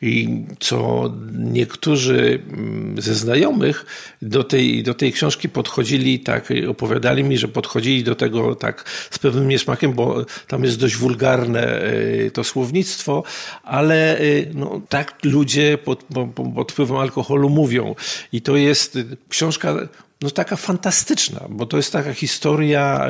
i 0.02 0.44
co 0.60 1.10
niektórzy 1.32 2.42
mm, 2.52 3.02
ze 3.02 3.14
znajomych 3.14 3.86
do 4.22 4.44
tej, 4.44 4.82
do 4.82 4.94
tej 4.94 5.12
książki 5.12 5.48
podchodzili 5.48 6.20
tak, 6.20 6.52
opowiadali 6.68 7.24
mi, 7.24 7.38
że 7.38 7.48
podchodzili 7.48 8.04
do 8.04 8.14
tego 8.14 8.54
tak 8.54 8.84
z 9.10 9.18
pewnym 9.18 9.48
niesmakiem, 9.48 9.92
bo 9.92 10.24
tam 10.46 10.64
jest 10.64 10.78
dość 10.78 10.96
wulgarne 10.96 11.84
y, 11.84 12.30
to 12.34 12.44
słownictwo, 12.44 13.22
ale 13.62 14.20
y, 14.20 14.50
no, 14.54 14.80
tak 14.88 15.18
ludzie 15.24 15.78
pod, 15.78 16.04
po- 16.04 16.26
po- 16.26 16.44
pod 16.50 16.72
wpływem 16.72 16.96
alkoholu 16.96 17.48
mówią. 17.48 17.94
I 18.32 18.42
to 18.42 18.56
jest 18.56 18.96
y, 18.96 19.16
książka 19.28 19.76
no 20.22 20.30
taka 20.30 20.56
fantastyczna, 20.56 21.40
bo 21.50 21.66
to 21.66 21.76
jest 21.76 21.92
taka 21.92 22.14
historia 22.14 23.08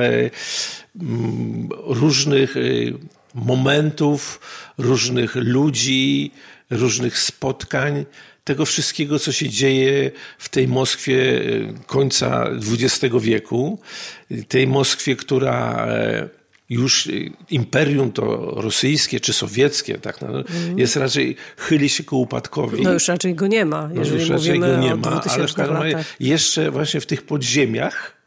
mm, 1.00 1.68
różnych 1.86 2.56
momentów, 3.34 4.40
różnych 4.78 5.34
ludzi, 5.34 6.30
różnych 6.70 7.18
spotkań, 7.18 8.04
tego 8.44 8.64
wszystkiego, 8.64 9.18
co 9.18 9.32
się 9.32 9.49
dzieje 9.49 10.10
w 10.38 10.49
tej 10.49 10.68
Moskwie 10.68 11.14
y, 11.14 11.75
końca 11.87 12.44
XX 12.44 13.14
wieku, 13.20 13.78
tej 14.49 14.66
Moskwie, 14.66 15.16
która 15.16 15.87
e, 15.88 16.28
już 16.70 17.06
y, 17.06 17.30
imperium 17.50 18.12
to 18.12 18.52
rosyjskie 18.56 19.20
czy 19.20 19.32
sowieckie, 19.32 19.99
tak, 19.99 20.20
no, 20.20 20.28
jest 20.76 20.96
raczej, 20.96 21.37
chyli 21.56 21.88
się 21.88 22.04
ku 22.04 22.20
upadkowi. 22.20 22.82
No 22.82 22.92
już 22.92 23.08
raczej 23.08 23.34
go 23.34 23.46
nie 23.46 23.64
ma, 23.64 23.88
No, 23.88 24.00
jeżeli 24.00 24.20
już 24.20 24.28
raczej 24.28 24.58
go 24.60 24.66
nie 24.66 24.96
ma, 24.96 25.08
ale 25.08 25.16
w 25.16 25.20
2000 25.20 25.54
każdym 25.54 25.76
razie 25.76 25.88
latach. 25.88 26.16
jeszcze 26.20 26.70
właśnie 26.70 27.00
w 27.00 27.06
tych 27.06 27.22
podziemiach 27.22 28.19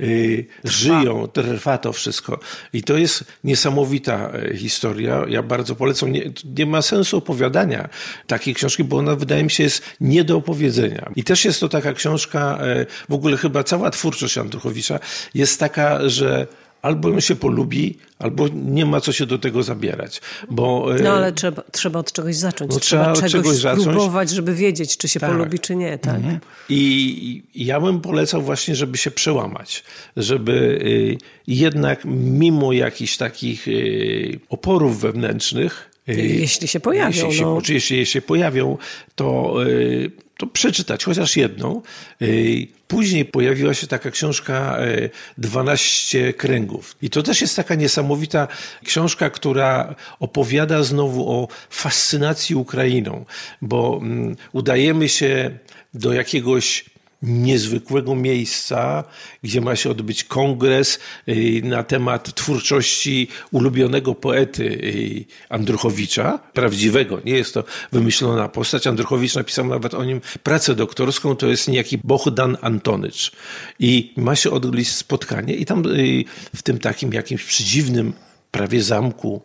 Y, 0.00 0.46
żyją, 0.64 1.28
trwa 1.28 1.78
to 1.78 1.92
wszystko. 1.92 2.38
I 2.72 2.82
to 2.82 2.96
jest 2.96 3.24
niesamowita 3.44 4.30
e, 4.32 4.56
historia. 4.56 5.24
Ja 5.28 5.42
bardzo 5.42 5.76
polecam. 5.76 6.12
Nie, 6.12 6.30
nie 6.56 6.66
ma 6.66 6.82
sensu 6.82 7.16
opowiadania 7.16 7.88
takiej 8.26 8.54
książki, 8.54 8.84
bo 8.84 8.96
ona 8.96 9.14
wydaje 9.14 9.44
mi 9.44 9.50
się 9.50 9.62
jest 9.62 9.82
nie 10.00 10.24
do 10.24 10.36
opowiedzenia. 10.36 11.10
I 11.16 11.24
też 11.24 11.44
jest 11.44 11.60
to 11.60 11.68
taka 11.68 11.92
książka, 11.92 12.58
e, 12.60 12.86
w 13.08 13.12
ogóle 13.12 13.36
chyba 13.36 13.64
cała 13.64 13.90
twórczość 13.90 14.38
Andruchowicza 14.38 14.98
jest 15.34 15.60
taka, 15.60 16.08
że 16.08 16.46
albo 16.86 17.08
ją 17.08 17.20
się 17.20 17.36
polubi, 17.36 17.98
albo 18.18 18.48
nie 18.54 18.86
ma 18.86 19.00
co 19.00 19.12
się 19.12 19.26
do 19.26 19.38
tego 19.38 19.62
zabierać. 19.62 20.20
Bo, 20.50 20.96
e, 20.98 21.02
No 21.02 21.10
ale 21.12 21.32
trzeba, 21.32 21.62
trzeba 21.72 21.98
od 22.00 22.12
czegoś 22.12 22.36
zacząć. 22.36 22.72
No, 22.74 22.80
trzeba, 22.80 23.02
trzeba 23.02 23.12
od 23.12 23.18
czegoś, 23.32 23.32
czegoś 23.32 23.56
zacząć. 23.56 23.82
spróbować, 23.86 24.30
żeby 24.30 24.54
wiedzieć, 24.54 24.96
czy 24.96 25.08
się 25.08 25.20
Tak. 25.20 25.30
polubi, 25.30 25.58
czy 25.58 25.76
nie. 25.76 25.98
Tak? 25.98 26.20
I 26.68 27.42
i 27.54 27.66
ja 27.66 27.80
bym 27.80 28.00
polecał 28.00 28.42
właśnie, 28.42 28.74
żeby 28.76 28.96
się 28.98 29.10
przełamać, 29.10 29.84
żeby 30.16 30.52
y, 30.52 31.18
jednak 31.46 32.00
mimo 32.04 32.72
jakichś 32.72 33.16
takich 33.16 33.68
y, 33.68 34.40
oporów 34.48 35.00
wewnętrznych, 35.00 35.90
Jeśli 36.06 36.68
się 36.68 36.80
pojawią, 36.80 37.26
jeśli 37.26 37.38
się, 37.38 37.44
no. 37.44 37.60
jeśli 37.68 38.06
się 38.06 38.22
pojawią, 38.22 38.78
to, 39.14 39.56
y, 39.66 40.10
to 40.36 40.46
przeczytać 40.46 41.04
chociaż 41.04 41.36
jedną. 41.36 41.82
Y, 42.22 42.66
Później 42.88 43.24
pojawiła 43.24 43.74
się 43.74 43.86
taka 43.86 44.10
książka 44.10 44.78
y, 44.84 45.10
12 45.38 46.32
kręgów. 46.32 46.96
I 47.02 47.10
to 47.10 47.22
też 47.22 47.40
jest 47.40 47.56
taka 47.56 47.74
niesamowita 47.74 48.48
książka, 48.84 49.30
która 49.30 49.94
opowiada 50.20 50.82
znowu 50.82 51.30
o 51.30 51.48
fascynacji 51.70 52.56
Ukrainą, 52.56 53.24
bo 53.62 54.00
mm, 54.02 54.36
udajemy 54.52 55.08
się 55.08 55.58
do 55.94 56.12
jakiegoś 56.12 56.84
niezwykłego 57.22 58.14
miejsca, 58.14 59.04
gdzie 59.42 59.60
ma 59.60 59.76
się 59.76 59.90
odbyć 59.90 60.24
kongres 60.24 60.98
y, 61.28 61.60
na 61.64 61.82
temat 61.82 62.34
twórczości 62.34 63.28
ulubionego 63.50 64.14
poety 64.14 64.64
y, 64.64 65.24
Andruchowicza, 65.48 66.38
prawdziwego, 66.52 67.20
nie 67.24 67.32
jest 67.32 67.54
to 67.54 67.64
wymyślona 67.92 68.48
postać. 68.48 68.86
Andruchowicz 68.86 69.34
napisał 69.34 69.66
nawet 69.66 69.94
o 69.94 70.04
nim 70.04 70.20
pracę 70.42 70.74
doktorską, 70.74 71.36
to 71.36 71.46
jest 71.46 71.68
niejaki 71.68 71.98
Bohdan 72.04 72.56
Antonycz. 72.60 73.32
I 73.78 74.12
ma 74.16 74.36
się 74.36 74.50
odbyć 74.50 74.92
spotkanie 74.92 75.54
i 75.54 75.66
tam 75.66 75.86
y, 75.86 76.24
w 76.56 76.62
tym 76.62 76.78
takim 76.78 77.12
jakimś 77.12 77.44
przedziwnym 77.44 78.12
prawie 78.50 78.82
zamku 78.82 79.42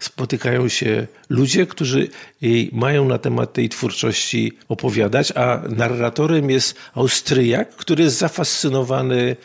spotykają 0.00 0.68
się 0.68 1.06
ludzie, 1.28 1.66
którzy 1.66 2.08
y, 2.42 2.68
mają 2.72 3.08
na 3.08 3.18
temat 3.18 3.52
tej 3.52 3.68
twórczości 3.68 4.52
opowiadać, 4.68 5.32
a 5.32 5.62
narratorem 5.68 6.50
jest 6.50 6.74
Austriak, 6.94 7.76
który 7.76 8.04
jest 8.04 8.18
zafascynowany 8.18 9.36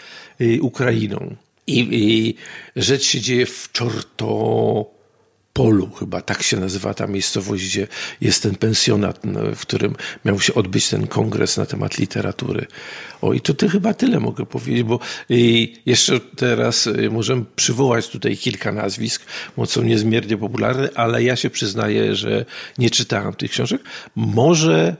y, 0.41 0.59
Ukrainą. 0.61 1.35
I, 1.67 1.87
i 1.91 2.35
rzecz 2.75 3.03
się 3.03 3.21
dzieje 3.21 3.45
w 3.45 3.69
Czortopolu, 5.55 5.89
chyba 5.99 6.21
tak 6.21 6.43
się 6.43 6.57
nazywa 6.57 6.93
ta 6.93 7.07
miejscowość, 7.07 7.65
gdzie 7.65 7.87
jest 8.21 8.43
ten 8.43 8.55
pensjonat, 8.55 9.25
no, 9.25 9.39
w 9.55 9.61
którym 9.61 9.95
miał 10.25 10.39
się 10.39 10.53
odbyć 10.53 10.89
ten 10.89 11.07
kongres 11.07 11.57
na 11.57 11.65
temat 11.65 11.97
literatury. 11.97 12.65
O, 13.21 13.33
i 13.33 13.41
to 13.41 13.53
ty 13.53 13.69
chyba 13.69 13.93
tyle 13.93 14.19
mogę 14.19 14.45
powiedzieć, 14.45 14.83
bo 14.83 14.99
jeszcze 15.85 16.19
teraz 16.19 16.87
y, 16.87 17.09
możemy 17.11 17.45
przywołać 17.55 18.07
tutaj 18.07 18.37
kilka 18.37 18.71
nazwisk, 18.71 19.25
bo 19.57 19.65
są 19.65 19.83
niezmiernie 19.83 20.37
popularne, 20.37 20.89
ale 20.95 21.23
ja 21.23 21.35
się 21.35 21.49
przyznaję, 21.49 22.15
że 22.15 22.45
nie 22.77 22.89
czytałem 22.89 23.33
tych 23.33 23.51
książek. 23.51 23.81
Może 24.15 24.95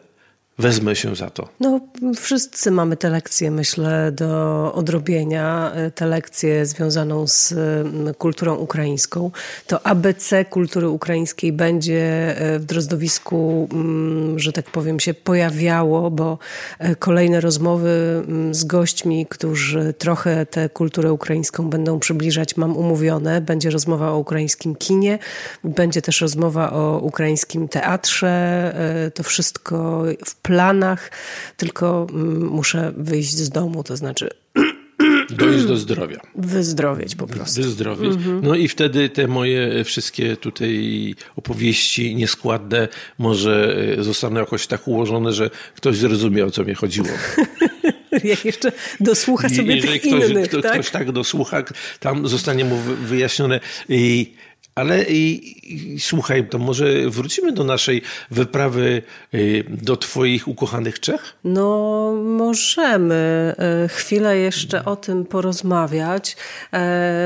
wezmę 0.59 0.95
się 0.95 1.15
za 1.15 1.29
to. 1.29 1.47
No, 1.59 1.79
wszyscy 2.15 2.71
mamy 2.71 2.97
tę 2.97 3.09
lekcję, 3.09 3.51
myślę, 3.51 4.11
do 4.11 4.71
odrobienia. 4.73 5.71
e, 5.75 5.91
Tę 5.91 6.05
lekcję 6.05 6.65
związaną 6.65 7.27
z 7.27 7.51
mm, 7.51 8.13
kulturą 8.13 8.55
ukraińską. 8.55 9.31
To 9.67 9.85
ABC 9.85 10.45
kultury 10.45 10.89
ukraińskiej 10.89 11.51
będzie 11.53 12.35
e, 12.37 12.59
w 12.59 12.65
Drozdowisku, 12.65 13.67
mm, 13.71 14.39
że 14.39 14.51
tak 14.51 14.65
powiem, 14.65 14.99
się 14.99 15.13
pojawiało, 15.13 16.11
bo 16.11 16.37
e, 16.79 16.95
kolejne 16.95 17.41
rozmowy 17.41 18.23
mm, 18.27 18.53
z 18.55 18.63
gośćmi, 18.63 19.25
którzy 19.29 19.93
trochę 19.93 20.45
tę 20.45 20.69
kulturę 20.69 21.13
ukraińską 21.13 21.69
będą 21.69 21.99
przybliżać, 21.99 22.57
mam 22.57 22.77
umówione. 22.77 23.41
Będzie 23.41 23.69
rozmowa 23.69 24.11
o 24.11 24.17
ukraińskim 24.17 24.75
kinie, 24.75 25.19
będzie 25.63 26.01
też 26.01 26.21
rozmowa 26.21 26.71
o 26.71 26.99
ukraińskim 26.99 27.67
teatrze. 27.67 28.27
E, 29.07 29.11
To 29.11 29.23
wszystko 29.23 30.03
w 30.25 30.35
planach, 30.45 31.11
tylko 31.57 32.07
mm, 32.13 32.47
muszę 32.47 32.93
wyjść 32.97 33.31
z 33.35 33.49
domu, 33.49 33.83
to 33.83 33.97
znaczy 33.97 34.29
Dojść 35.29 35.65
do 35.65 35.77
zdrowia. 35.77 36.19
wyzdrowieć 36.35 37.15
po 37.15 37.27
prostu. 37.27 37.61
Wyzdrowieć. 37.61 38.13
No 38.41 38.55
i 38.55 38.67
wtedy 38.67 39.09
te 39.09 39.27
moje 39.27 39.83
wszystkie 39.83 40.37
tutaj 40.37 41.15
opowieści 41.35 42.15
nieskładne 42.15 42.87
może 43.17 43.75
e, 43.99 44.03
zostaną 44.03 44.39
jakoś 44.39 44.67
tak 44.67 44.87
ułożone, 44.87 45.33
że 45.33 45.49
ktoś 45.75 45.97
zrozumie, 45.97 46.45
o 46.45 46.51
co 46.51 46.63
mi 46.63 46.73
chodziło. 46.73 47.07
Jak 48.23 48.45
jeszcze 48.45 48.71
dosłucha 48.99 49.49
sobie 49.49 49.75
Jeżeli 49.75 49.99
tych 49.99 50.01
ktoś, 50.11 50.29
innych, 50.29 50.47
kto, 50.49 50.61
tak? 50.61 50.73
ktoś 50.73 50.89
tak 50.89 51.11
dosłucha, 51.11 51.63
tam 51.99 52.27
zostanie 52.27 52.65
mu 52.65 52.75
wy- 52.77 52.95
wyjaśnione. 52.95 53.59
I 53.89 54.33
Ale 54.75 55.03
i, 55.03 55.55
i, 55.95 55.99
słuchaj, 55.99 56.49
to 56.49 56.59
może 56.59 57.09
wrócimy 57.09 57.51
do 57.51 57.63
naszej 57.63 58.01
wyprawy 58.31 59.01
y, 59.33 59.63
do 59.69 59.97
Twoich 59.97 60.47
ukochanych 60.47 60.99
Czech? 60.99 61.35
No, 61.43 62.11
możemy 62.23 63.55
y, 63.85 63.87
chwilę 63.87 64.37
jeszcze 64.37 64.85
o 64.85 64.95
tym 64.95 65.25
porozmawiać, 65.25 66.37
y, 66.73 66.77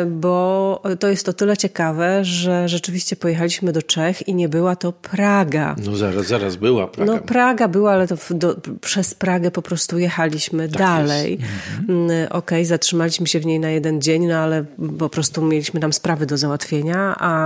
bo 0.05 0.81
to 0.99 1.07
jest 1.07 1.25
to 1.25 1.33
tyle 1.33 1.57
ciekawe, 1.57 2.25
że 2.25 2.69
rzeczywiście 2.69 3.15
pojechaliśmy 3.15 3.71
do 3.71 3.81
Czech 3.81 4.27
i 4.27 4.35
nie 4.35 4.49
była 4.49 4.75
to 4.75 4.91
Praga. 4.91 5.75
No 5.85 5.95
zaraz, 5.95 6.27
zaraz 6.27 6.55
była 6.55 6.87
Praga. 6.87 7.13
No 7.13 7.19
Praga 7.19 7.67
była, 7.67 7.91
ale 7.91 8.07
to 8.07 8.15
do, 8.29 8.55
przez 8.81 9.13
Pragę 9.13 9.51
po 9.51 9.61
prostu 9.61 9.99
jechaliśmy 9.99 10.69
tak 10.69 10.77
dalej. 10.77 11.39
Mhm. 11.89 12.09
Okej, 12.09 12.27
okay, 12.29 12.65
zatrzymaliśmy 12.65 13.27
się 13.27 13.39
w 13.39 13.45
niej 13.45 13.59
na 13.59 13.69
jeden 13.69 14.01
dzień, 14.01 14.27
no 14.27 14.37
ale 14.37 14.65
po 14.99 15.09
prostu 15.09 15.41
mieliśmy 15.41 15.79
tam 15.79 15.93
sprawy 15.93 16.25
do 16.25 16.37
załatwienia, 16.37 17.15
a 17.19 17.38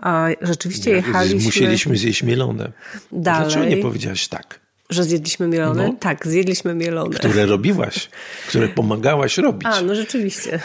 a, 0.00 0.28
rzeczywiście 0.42 0.90
jechaliśmy... 0.90 1.44
Musieliśmy 1.44 1.96
zjeść 1.96 2.22
mielone. 2.22 2.72
Dalej. 3.12 3.42
Dlaczego 3.42 3.64
nie 3.64 3.76
powiedziałaś 3.76 4.28
tak? 4.28 4.66
Że 4.90 5.04
zjedliśmy 5.04 5.48
mielone? 5.48 5.86
No, 5.86 5.94
tak, 6.00 6.26
zjedliśmy 6.26 6.74
mielone. 6.74 7.18
Które 7.18 7.46
robiłaś, 7.46 8.08
które 8.48 8.68
pomagałaś 8.68 9.38
robić. 9.38 9.68
A, 9.72 9.82
no 9.82 9.94
rzeczywiście. 9.94 10.60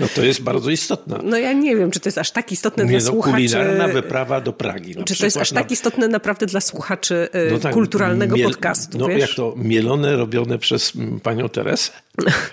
No 0.00 0.06
to 0.14 0.22
jest 0.22 0.42
bardzo 0.42 0.70
istotne. 0.70 1.18
No 1.24 1.36
ja 1.36 1.52
nie 1.52 1.76
wiem, 1.76 1.90
czy 1.90 2.00
to 2.00 2.08
jest 2.08 2.18
aż 2.18 2.30
tak 2.30 2.52
istotne 2.52 2.84
nie, 2.84 2.90
dla 2.90 2.98
no, 2.98 3.06
słuchaczy. 3.06 3.32
Kulinarna 3.34 3.88
wyprawa 3.88 4.40
do 4.40 4.52
Pragi. 4.52 4.94
czy 5.04 5.16
to 5.18 5.24
jest 5.24 5.36
aż 5.36 5.50
tak 5.50 5.70
istotne 5.70 6.08
naprawdę 6.08 6.46
dla 6.46 6.60
słuchaczy 6.60 7.28
y, 7.48 7.50
no 7.52 7.58
tak, 7.58 7.72
kulturalnego 7.74 8.36
miel, 8.36 8.46
podcastu, 8.46 8.98
No 8.98 9.08
wiesz? 9.08 9.20
jak 9.20 9.30
to, 9.30 9.54
mielone 9.56 10.16
robione 10.16 10.58
przez 10.58 10.92
panią 11.22 11.48
Teresę? 11.48 11.92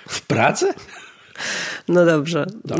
W 0.09 0.21
Pradze? 0.21 0.73
No 1.87 2.05
dobrze. 2.05 2.45
Tak. 2.67 2.77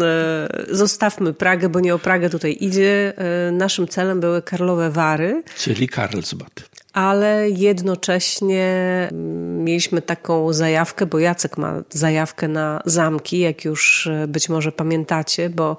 Zostawmy 0.71 1.33
Pragę, 1.33 1.69
bo 1.69 1.79
nie 1.79 1.95
o 1.95 1.99
Pragę 1.99 2.29
tutaj 2.29 2.57
idzie. 2.59 3.13
E, 3.17 3.51
naszym 3.51 3.87
celem 3.87 4.19
były 4.19 4.41
Karlowe 4.41 4.89
Wary. 4.89 5.43
Czyli 5.57 5.87
Karlsbad 5.87 6.74
ale 6.95 7.49
jednocześnie 7.49 8.67
mm, 9.11 9.63
mieliśmy 9.63 10.01
taką 10.01 10.53
zajawkę, 10.53 11.05
bo 11.05 11.19
Jacek 11.19 11.57
ma 11.57 11.83
zajawkę 11.89 12.47
na 12.47 12.81
zamki, 12.85 13.39
jak 13.39 13.65
już 13.65 14.07
e, 14.07 14.27
być 14.27 14.49
może 14.49 14.71
pamiętacie, 14.71 15.49
bo 15.49 15.77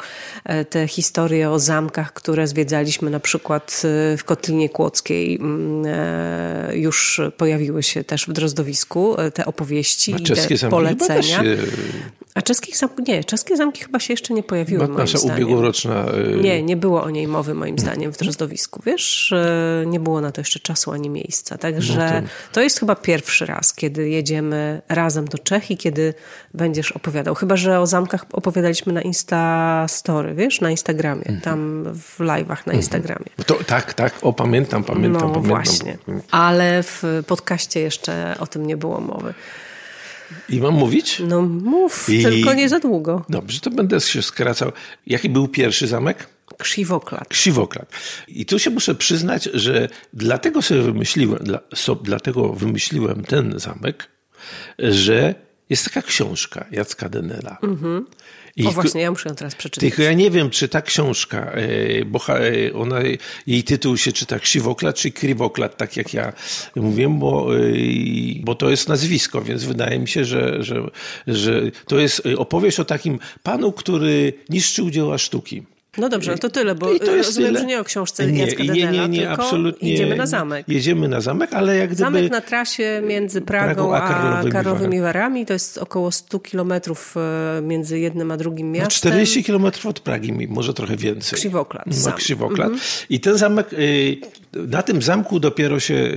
te 0.70 0.88
historie 0.88 1.50
o 1.50 1.58
zamkach, 1.58 2.12
które 2.12 2.46
zwiedzaliśmy 2.46 3.10
na 3.10 3.20
przykład 3.20 3.82
w 4.18 4.24
Kotlinie 4.24 4.68
Kłodzkiej 4.68 5.36
mm, 5.36 5.84
już 6.72 7.20
pojawiły 7.36 7.82
się 7.82 8.04
też 8.04 8.26
w 8.26 8.32
Drozdowisku, 8.32 9.16
te 9.34 9.46
opowieści 9.46 10.10
i 10.10 10.22
te 10.58 10.68
polecenia. 10.70 11.42
A 12.36 12.42
czeskich 12.42 12.76
zamków, 12.76 13.08
nie, 13.08 13.24
czeskie 13.24 13.56
zamki 13.56 13.84
chyba 13.84 14.00
się 14.00 14.12
jeszcze 14.12 14.34
nie 14.34 14.42
pojawiły, 14.42 14.78
Bo 14.78 14.86
moim 14.86 14.98
nasza 14.98 15.18
zdaniem. 15.18 15.36
ubiegłoroczna... 15.36 16.06
Nie, 16.42 16.62
nie 16.62 16.76
było 16.76 17.02
o 17.02 17.10
niej 17.10 17.28
mowy 17.28 17.54
moim 17.54 17.78
zdaniem 17.78 18.12
w 18.12 18.16
Drozdowisku. 18.16 18.82
Wiesz, 18.86 19.34
nie 19.86 20.00
było 20.00 20.20
na 20.20 20.32
to 20.32 20.40
jeszcze 20.40 20.60
czasu 20.60 20.92
ani 20.92 21.05
miejsca. 21.10 21.58
Także 21.58 22.22
no 22.22 22.28
to... 22.52 22.60
jest 22.60 22.80
chyba 22.80 22.96
pierwszy 22.96 23.46
raz, 23.46 23.74
kiedy 23.74 24.08
jedziemy 24.08 24.82
razem 24.88 25.24
do 25.24 25.38
Czech 25.38 25.70
i 25.70 25.76
kiedy 25.76 26.14
będziesz 26.54 26.92
opowiadał. 26.92 27.34
Chyba, 27.34 27.56
że 27.56 27.80
o 27.80 27.86
zamkach 27.86 28.24
opowiadaliśmy 28.32 28.92
na 28.92 29.02
Insta 29.02 29.86
Story, 29.88 30.34
wiesz, 30.34 30.60
na 30.60 30.70
Instagramie, 30.70 31.26
mhm. 31.26 31.40
tam 31.40 31.84
w 31.94 32.18
live'ach 32.18 32.48
na 32.48 32.72
mhm. 32.72 32.76
Instagramie. 32.76 33.26
To, 33.46 33.54
tak, 33.54 33.94
tak, 33.94 34.18
o 34.22 34.32
pamiętam, 34.32 34.84
pamiętam, 34.84 35.12
no, 35.12 35.34
pamiętam. 35.34 35.42
właśnie. 35.42 35.98
Ale 36.30 36.82
w 36.82 37.02
podcaście 37.26 37.80
jeszcze 37.80 38.34
o 38.38 38.46
tym 38.46 38.66
nie 38.66 38.76
było 38.76 39.00
mowy. 39.00 39.34
I 40.48 40.60
mam 40.60 40.74
mówić? 40.74 41.22
No 41.28 41.42
mów, 41.42 42.08
I... 42.08 42.22
tylko 42.22 42.54
nie 42.54 42.68
za 42.68 42.78
długo. 42.78 43.24
Dobrze, 43.28 43.60
to 43.60 43.70
będę 43.70 44.00
się 44.00 44.22
skracał. 44.22 44.72
Jaki 45.06 45.28
był 45.28 45.48
pierwszy 45.48 45.86
zamek? 45.86 46.28
Krzywoklat. 46.58 47.28
Krzywoklat. 47.28 47.92
I 48.28 48.46
tu 48.46 48.58
się 48.58 48.70
muszę 48.70 48.94
przyznać, 48.94 49.48
że 49.54 49.88
dlatego 50.12 50.62
sobie 50.62 50.82
wymyśliłem, 50.82 51.44
dla, 51.44 51.58
so, 51.74 51.94
dlatego 51.94 52.52
wymyśliłem 52.52 53.24
ten 53.24 53.58
zamek, 53.58 54.08
że 54.78 55.34
jest 55.70 55.84
taka 55.84 56.02
książka 56.02 56.66
Jacka 56.70 57.08
Denela. 57.08 57.58
Mhm. 57.62 58.06
I 58.56 58.66
o 58.66 58.70
właśnie, 58.70 59.00
ja 59.00 59.10
muszę 59.10 59.28
ją 59.28 59.34
teraz 59.34 59.54
przeczytać. 59.54 59.80
Tylko 59.80 60.02
ja 60.02 60.12
nie 60.12 60.30
wiem, 60.30 60.50
czy 60.50 60.68
ta 60.68 60.82
książka, 60.82 61.52
e, 61.52 62.04
bo 62.04 62.20
e, 62.28 62.72
ona, 62.72 63.00
jej 63.46 63.64
tytuł 63.64 63.96
się 63.96 64.12
czyta 64.12 64.38
Krzywoklat 64.38 64.96
czy 64.96 65.10
Kriwoklat, 65.10 65.76
tak 65.76 65.96
jak 65.96 66.14
ja 66.14 66.32
mówiłem, 66.76 67.18
bo, 67.18 67.56
e, 67.56 67.60
bo 68.40 68.54
to 68.54 68.70
jest 68.70 68.88
nazwisko, 68.88 69.42
więc 69.42 69.64
wydaje 69.64 69.98
mi 69.98 70.08
się, 70.08 70.24
że, 70.24 70.62
że, 70.62 70.90
że 71.26 71.62
to 71.86 71.98
jest 71.98 72.22
opowieść 72.36 72.80
o 72.80 72.84
takim 72.84 73.18
panu, 73.42 73.72
który 73.72 74.32
niszczył 74.48 74.90
dzieła 74.90 75.18
sztuki. 75.18 75.62
No 75.98 76.08
dobrze, 76.08 76.32
no 76.32 76.38
to 76.38 76.50
tyle, 76.50 76.74
bo 76.74 76.92
I 76.92 77.00
to 77.00 77.16
jest 77.16 77.28
rozumiem, 77.28 77.48
tyle. 77.48 77.60
że 77.60 77.66
nie 77.66 77.80
o 77.80 77.84
książce 77.84 78.26
nie, 78.26 78.46
Jacka 78.46 78.64
Denela, 78.64 78.90
nie, 78.90 78.98
nie, 78.98 79.08
nie, 79.08 79.30
absolutnie. 79.30 79.90
Jedziemy 79.90 80.16
na 80.16 80.26
zamek. 80.26 80.68
Jedziemy 80.68 81.08
na 81.08 81.20
zamek, 81.20 81.52
ale 81.52 81.76
jak 81.76 81.86
gdyby... 81.86 82.00
Zamek 82.00 82.30
na 82.30 82.40
trasie 82.40 83.02
między 83.04 83.40
Pragą, 83.40 83.74
Pragą 83.74 83.96
a, 83.96 84.08
Karlowymi, 84.08 84.52
Karlowymi 84.52 85.00
Warami. 85.00 85.46
To 85.46 85.52
jest 85.52 85.78
około 85.78 86.12
100 86.12 86.38
kilometrów 86.38 87.14
e, 87.16 87.62
między 87.62 87.98
jednym 87.98 88.30
a 88.30 88.36
drugim 88.36 88.66
no, 88.66 88.78
miastem. 88.78 89.10
No 89.10 89.16
40 89.16 89.44
kilometrów 89.44 89.86
od 89.86 90.00
Pragi, 90.00 90.48
może 90.48 90.74
trochę 90.74 90.96
więcej. 90.96 91.38
Krzywoklat. 91.38 91.86
No, 92.04 92.12
Krzywoklat. 92.12 92.68
Mhm. 92.68 92.80
I 93.10 93.20
ten 93.20 93.38
zamek, 93.38 93.72
y, 93.72 94.16
na 94.52 94.82
tym 94.82 95.02
zamku 95.02 95.40
dopiero 95.40 95.80
się 95.80 96.12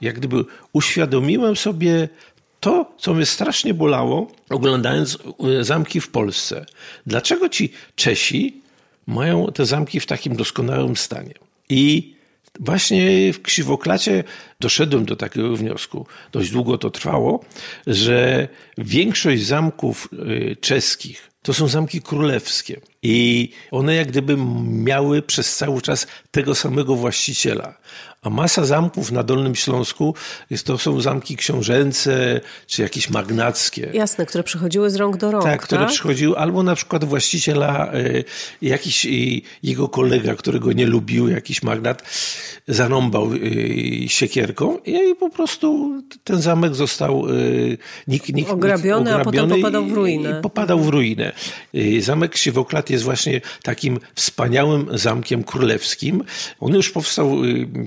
jak 0.00 0.14
gdyby 0.14 0.44
uświadomiłem 0.72 1.56
sobie 1.56 2.08
to, 2.60 2.92
co 2.98 3.14
mnie 3.14 3.26
strasznie 3.26 3.74
bolało, 3.74 4.32
oglądając 4.50 5.18
zamki 5.60 6.00
w 6.00 6.08
Polsce. 6.08 6.66
Dlaczego 7.06 7.48
ci 7.48 7.72
Czesi 7.94 8.60
mają 9.06 9.46
te 9.46 9.66
zamki 9.66 10.00
w 10.00 10.06
takim 10.06 10.36
doskonałym 10.36 10.96
stanie. 10.96 11.34
I 11.68 12.14
właśnie 12.60 13.32
w 13.32 13.42
Krzywoklacie 13.42 14.24
doszedłem 14.60 15.04
do 15.04 15.16
takiego 15.16 15.56
wniosku, 15.56 16.06
dość 16.32 16.50
długo 16.50 16.78
to 16.78 16.90
trwało, 16.90 17.44
że 17.86 18.48
większość 18.78 19.42
zamków 19.42 20.08
y, 20.12 20.56
czeskich 20.60 21.30
to 21.42 21.54
są 21.54 21.68
zamki 21.68 22.02
królewskie. 22.02 22.80
I 23.02 23.48
one 23.70 23.94
jak 23.94 24.08
gdyby 24.08 24.36
miały 24.64 25.22
przez 25.22 25.56
cały 25.56 25.82
czas 25.82 26.06
tego 26.30 26.54
samego 26.54 26.94
właściciela. 26.94 27.74
A 28.22 28.30
masa 28.30 28.64
zamków 28.64 29.12
na 29.12 29.22
Dolnym 29.22 29.54
Śląsku 29.54 30.14
jest, 30.50 30.66
to 30.66 30.78
są 30.78 31.00
zamki 31.00 31.36
książęce 31.36 32.40
czy 32.66 32.82
jakieś 32.82 33.10
magnackie. 33.10 33.90
Jasne, 33.94 34.26
które 34.26 34.44
przychodziły 34.44 34.90
z 34.90 34.96
rąk 34.96 35.16
do 35.16 35.30
rąk. 35.30 35.44
Tak, 35.44 35.62
które 35.62 35.80
tak? 35.80 35.90
przychodziły, 35.90 36.36
albo 36.36 36.62
na 36.62 36.74
przykład 36.74 37.04
właściciela, 37.04 37.94
y, 37.94 38.24
jakiś 38.62 39.06
y, 39.06 39.08
jego 39.62 39.88
kolega, 39.88 40.34
którego 40.34 40.72
nie 40.72 40.86
lubił, 40.86 41.28
jakiś 41.28 41.62
magnat, 41.62 42.02
zarąbał 42.68 43.32
y, 43.32 44.04
siekierką 44.08 44.78
i 44.78 45.14
po 45.14 45.30
prostu 45.30 45.92
ten 46.24 46.40
zamek 46.42 46.74
został 46.74 47.24
nikt, 48.08 48.28
nikt, 48.28 48.50
ograbiony, 48.50 49.10
nikt, 49.10 49.12
ograbiony, 49.12 49.14
a 49.14 49.24
potem 49.24 49.50
popadał 49.50 49.86
w 49.86 49.92
ruinę. 49.92 50.38
I 50.38 50.42
popadał 50.42 50.80
w 50.80 50.88
ruinę. 50.88 51.32
Zamek 52.00 52.36
Siwoklat 52.36 52.90
jest 52.90 53.04
właśnie 53.04 53.40
takim 53.62 53.98
wspaniałym 54.14 54.86
zamkiem 54.98 55.44
królewskim. 55.44 56.24
On 56.60 56.74
już 56.74 56.90
powstał, 56.90 57.36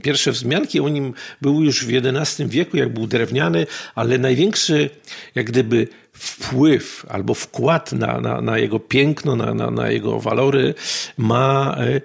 pierwszy 0.04 0.23
pierwsze 0.24 0.32
wzmianki 0.32 0.80
o 0.80 0.90
nim 0.90 1.14
były 1.42 1.66
już 1.66 1.86
w 1.86 1.90
XI 1.90 2.46
wieku, 2.46 2.78
jak 2.78 2.94
był 2.94 3.08
drewniany, 3.08 3.68
ale 3.96 4.18
największy 4.18 4.90
jak 5.36 5.46
gdyby 5.46 5.88
wpływ 6.14 7.06
albo 7.10 7.34
wkład 7.34 7.92
na, 7.92 8.22
na, 8.22 8.42
na 8.42 8.58
jego 8.58 8.80
piękno, 8.80 9.36
na, 9.36 9.54
na, 9.54 9.72
na 9.72 9.90
jego 9.90 10.20
walory 10.20 10.74
ma 11.18 11.76
e, 11.80 12.02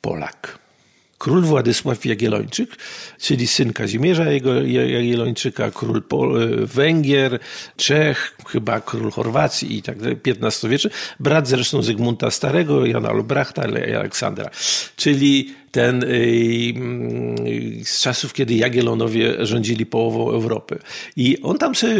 Polak. 0.00 0.58
Król 1.18 1.42
Władysław 1.42 2.04
Jagiellończyk, 2.04 2.76
czyli 3.20 3.46
syn 3.46 3.72
Kazimierza 3.72 4.24
Jagiellończyka, 4.62 5.70
król 5.70 6.02
Pol 6.02 6.56
Węgier, 6.66 7.38
Czech, 7.76 8.36
chyba 8.46 8.80
król 8.80 9.10
Chorwacji 9.10 9.78
i 9.78 9.82
tak 9.82 9.98
dalej, 9.98 10.16
XV-wieczny, 10.26 10.90
brat 11.20 11.48
zresztą 11.48 11.82
Zygmunta 11.82 12.30
Starego, 12.30 12.86
Jana 12.86 13.08
Albrechta 13.08 13.64
i 13.68 13.94
Aleksandra. 13.94 14.50
Czyli 14.96 15.54
ten 15.70 16.02
y, 16.02 16.74
z 17.84 18.00
czasów, 18.00 18.32
kiedy 18.32 18.54
Jagiellonowie 18.54 19.46
rządzili 19.46 19.86
połową 19.86 20.30
Europy. 20.30 20.78
I 21.16 21.42
on 21.42 21.58
tam 21.58 21.74
sobie 21.74 21.94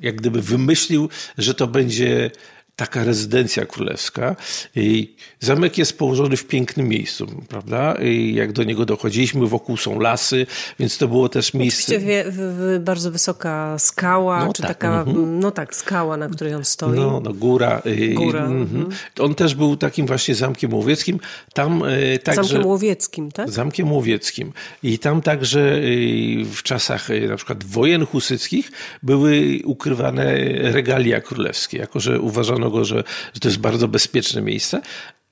jak 0.00 0.16
gdyby 0.16 0.42
wymyślił, 0.42 1.08
że 1.38 1.54
to 1.54 1.66
będzie 1.66 2.30
taka 2.76 3.04
rezydencja 3.04 3.66
królewska. 3.66 4.36
I 4.76 5.14
zamek 5.40 5.78
jest 5.78 5.98
położony 5.98 6.36
w 6.36 6.46
pięknym 6.46 6.88
miejscu, 6.88 7.26
prawda? 7.48 7.94
I 7.94 8.34
jak 8.34 8.52
do 8.52 8.64
niego 8.64 8.84
dochodziliśmy, 8.84 9.46
wokół 9.46 9.76
są 9.76 10.00
lasy, 10.00 10.46
więc 10.78 10.98
to 10.98 11.08
było 11.08 11.28
też 11.28 11.54
miejsce... 11.54 11.96
Oczywiście 11.96 12.24
w, 12.30 12.36
w, 12.36 12.78
bardzo 12.84 13.10
wysoka 13.10 13.78
skała, 13.78 14.44
no 14.44 14.52
czy 14.52 14.62
tak, 14.62 14.70
taka, 14.70 15.04
mm-hmm. 15.04 15.26
no 15.26 15.50
tak, 15.50 15.74
skała, 15.74 16.16
na 16.16 16.28
której 16.28 16.54
on 16.54 16.64
stoi. 16.64 16.96
No, 16.96 17.20
no 17.24 17.32
góra. 17.32 17.82
góra. 18.14 18.46
Mm-hmm. 18.46 18.86
On 19.18 19.34
też 19.34 19.54
był 19.54 19.76
takim 19.76 20.06
właśnie 20.06 20.34
zamkiem 20.34 20.74
łowieckim. 20.74 21.20
Tam 21.54 21.82
y, 21.82 22.18
także... 22.24 22.42
Zamkiem 22.42 22.66
łowieckim, 22.66 23.32
tak? 23.32 23.50
Zamkiem 23.50 23.92
łowieckim. 23.92 24.52
I 24.82 24.98
tam 24.98 25.22
także 25.22 25.74
y, 25.74 26.44
w 26.54 26.62
czasach 26.62 27.10
y, 27.10 27.28
na 27.28 27.36
przykład 27.36 27.64
wojen 27.64 28.06
husyckich 28.06 28.70
były 29.02 29.60
ukrywane 29.64 30.34
regalia 30.72 31.20
królewskie, 31.20 31.78
jako 31.78 32.00
że 32.00 32.20
uważano 32.20 32.61
że, 32.84 33.04
że 33.34 33.40
to 33.40 33.48
jest 33.48 33.60
bardzo 33.60 33.88
bezpieczne 33.88 34.42
miejsce. 34.42 34.82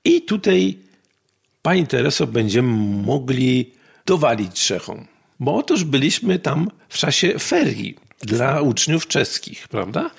I 0.05 0.21
tutaj 0.21 0.77
Pani 1.61 1.87
Tereso, 1.87 2.27
będziemy 2.27 2.67
mogli 3.03 3.71
dowalić 4.05 4.65
Czechom. 4.65 5.07
Bo 5.39 5.55
otóż 5.55 5.83
byliśmy 5.83 6.39
tam 6.39 6.71
w 6.89 6.97
czasie 6.97 7.39
ferii 7.39 7.95
dla 8.21 8.61
uczniów 8.61 9.07
czeskich, 9.07 9.67
prawda? 9.67 10.11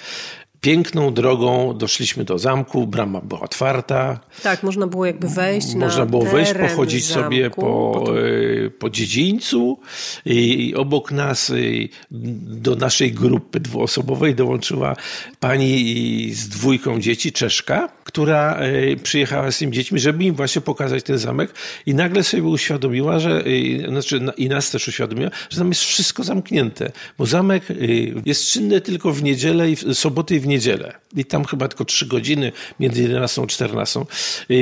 Piękną 0.63 1.15
drogą 1.15 1.75
doszliśmy 1.79 2.25
do 2.25 2.39
zamku, 2.39 2.87
brama 2.87 3.21
była 3.21 3.41
otwarta. 3.41 4.21
Tak, 4.43 4.63
można 4.63 4.87
było 4.87 5.07
jakby 5.07 5.29
wejść 5.29 5.75
Można 5.75 6.07
było 6.07 6.25
wejść, 6.25 6.53
pochodzić 6.53 7.05
zamku, 7.05 7.23
sobie 7.23 7.51
po, 7.51 8.05
e, 8.67 8.71
po 8.71 8.91
dziedzińcu 8.91 9.79
i 10.25 10.75
obok 10.77 11.13
nas 11.13 11.51
e, 11.51 11.55
do 12.11 12.77
naszej 12.77 13.13
grupy 13.13 13.61
dwuosobowej 13.61 14.35
dołączyła 14.35 14.97
pani 15.41 16.31
z 16.35 16.49
dwójką 16.49 17.01
dzieci, 17.01 17.33
Czeszka, 17.33 17.89
która 18.13 18.57
e, 18.57 18.97
przyjechała 18.97 19.51
z 19.51 19.59
tymi 19.59 19.73
dziećmi, 19.73 20.01
żeby 20.01 20.25
im 20.25 20.35
właśnie 20.35 20.63
pokazać 20.63 21.05
ten 21.05 21.19
zamek 21.19 21.55
i 21.87 21.95
nagle 21.95 22.25
sobie 22.25 22.43
uświadomiła, 22.43 23.19
że, 23.19 23.45
znaczy 23.89 24.21
i 24.37 24.49
nas 24.49 24.71
też 24.71 24.89
uświadomiła, 24.89 25.31
że 25.51 25.59
tam 25.59 25.69
jest 25.69 25.81
wszystko 25.81 26.25
zamknięte, 26.25 26.93
bo 27.19 27.27
zamek 27.27 27.63
jest 28.25 28.47
czynny 28.47 28.81
tylko 28.81 29.13
w 29.13 29.23
niedzielę, 29.23 29.71
i 29.71 29.77
w 29.77 29.95
soboty 29.95 30.37
i 30.37 30.41
w 30.41 30.47
niedzielę. 30.47 30.95
I 31.17 31.25
tam 31.25 31.45
chyba 31.45 31.69
tylko 31.69 31.85
trzy 31.85 32.07
godziny 32.07 32.53
między 32.81 33.03
11 33.03 33.43
a 33.43 33.47
14. 33.47 34.05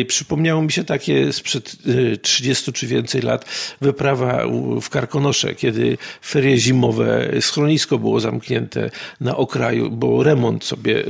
Przypomniało 0.06 0.62
mi 0.62 0.72
się 0.72 0.84
takie 0.84 1.32
sprzed 1.32 1.76
30 2.22 2.70
y, 2.70 2.72
czy 2.72 2.86
więcej 2.86 3.22
lat 3.22 3.44
wyprawa 3.80 4.44
w 4.82 4.88
Karkonosze, 4.88 5.54
kiedy 5.54 5.98
ferie 6.24 6.58
zimowe, 6.58 7.30
schronisko 7.40 7.98
było 7.98 8.20
zamknięte 8.20 8.90
na 9.20 9.36
okraju, 9.36 9.90
bo 9.90 10.22
remont 10.22 10.64
sobie 10.64 11.04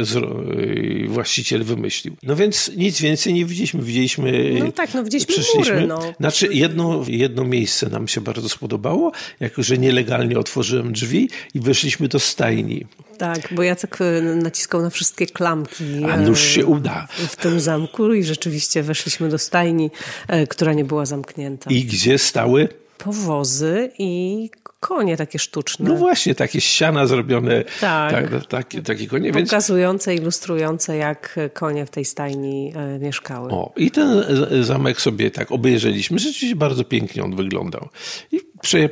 właściciel 1.08 1.64
wymyślił. 1.64 2.16
No 2.30 2.36
więc 2.36 2.70
nic 2.76 3.00
więcej 3.00 3.34
nie 3.34 3.44
widzieliśmy. 3.44 3.82
Widzieliśmy, 3.82 4.52
no 4.58 4.72
tak, 4.72 4.94
no 4.94 5.04
widzieliśmy. 5.04 5.44
Góry, 5.54 5.86
no. 5.86 6.00
Znaczy 6.20 6.48
jedno, 6.52 7.04
jedno 7.08 7.44
miejsce 7.44 7.88
nam 7.88 8.08
się 8.08 8.20
bardzo 8.20 8.48
spodobało, 8.48 9.12
jako 9.40 9.62
że 9.62 9.78
nielegalnie 9.78 10.38
otworzyłem 10.38 10.92
drzwi 10.92 11.30
i 11.54 11.60
weszliśmy 11.60 12.08
do 12.08 12.18
stajni. 12.18 12.86
Tak, 13.18 13.48
bo 13.50 13.62
Jacek 13.62 14.00
y, 14.00 14.36
naciskał 14.36 14.82
na 14.82 14.90
wszystkie 14.90 15.26
klamki. 15.26 15.84
A 16.12 16.16
nuż 16.16 16.40
się 16.42 16.66
uda. 16.66 17.08
W 17.28 17.36
tym 17.36 17.60
zamku 17.60 18.14
i 18.14 18.24
rzeczywiście 18.24 18.82
weszliśmy 18.82 19.28
do 19.28 19.38
stajni, 19.38 19.90
e, 20.28 20.46
która 20.46 20.72
nie 20.72 20.84
była 20.84 21.06
zamknięta. 21.06 21.70
I 21.70 21.84
gdzie 21.84 22.18
stały? 22.18 22.68
Powozy 23.04 23.90
i 23.98 24.50
konie 24.80 25.16
takie 25.16 25.38
sztuczne. 25.38 25.88
No 25.88 25.96
właśnie, 25.96 26.34
takie 26.34 26.60
ściana 26.60 27.06
zrobione. 27.06 27.64
Tak. 27.80 28.12
tak 28.12 28.46
takie, 28.46 28.82
takie 28.82 29.06
konie. 29.06 29.32
Pokazujące, 29.32 30.10
więc... 30.10 30.22
ilustrujące, 30.22 30.96
jak 30.96 31.38
konie 31.54 31.86
w 31.86 31.90
tej 31.90 32.04
stajni 32.04 32.72
e, 32.76 32.98
mieszkały. 32.98 33.50
O, 33.50 33.72
i 33.76 33.90
ten 33.90 34.24
zamek 34.60 35.00
sobie 35.00 35.30
tak 35.30 35.52
obejrzeliśmy. 35.52 36.18
Rzeczywiście 36.18 36.56
bardzo 36.56 36.84
pięknie 36.84 37.24
on 37.24 37.36
wyglądał. 37.36 37.88
I 38.32 38.40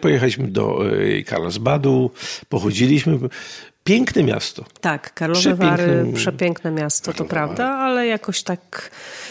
pojechaliśmy 0.01 0.49
do 0.49 0.81
e, 1.19 1.23
Karlsbadu, 1.23 2.11
pochodziliśmy. 2.49 3.19
Piękne 3.89 4.23
miasto. 4.23 4.65
Tak, 4.81 5.15
Karlowe 5.15 5.55
Wary, 5.55 6.13
przepiękne 6.15 6.71
miasto, 6.71 7.13
to 7.13 7.25
prawda, 7.25 7.69
ale 7.69 8.07
jakoś 8.07 8.43
tak 8.43 8.91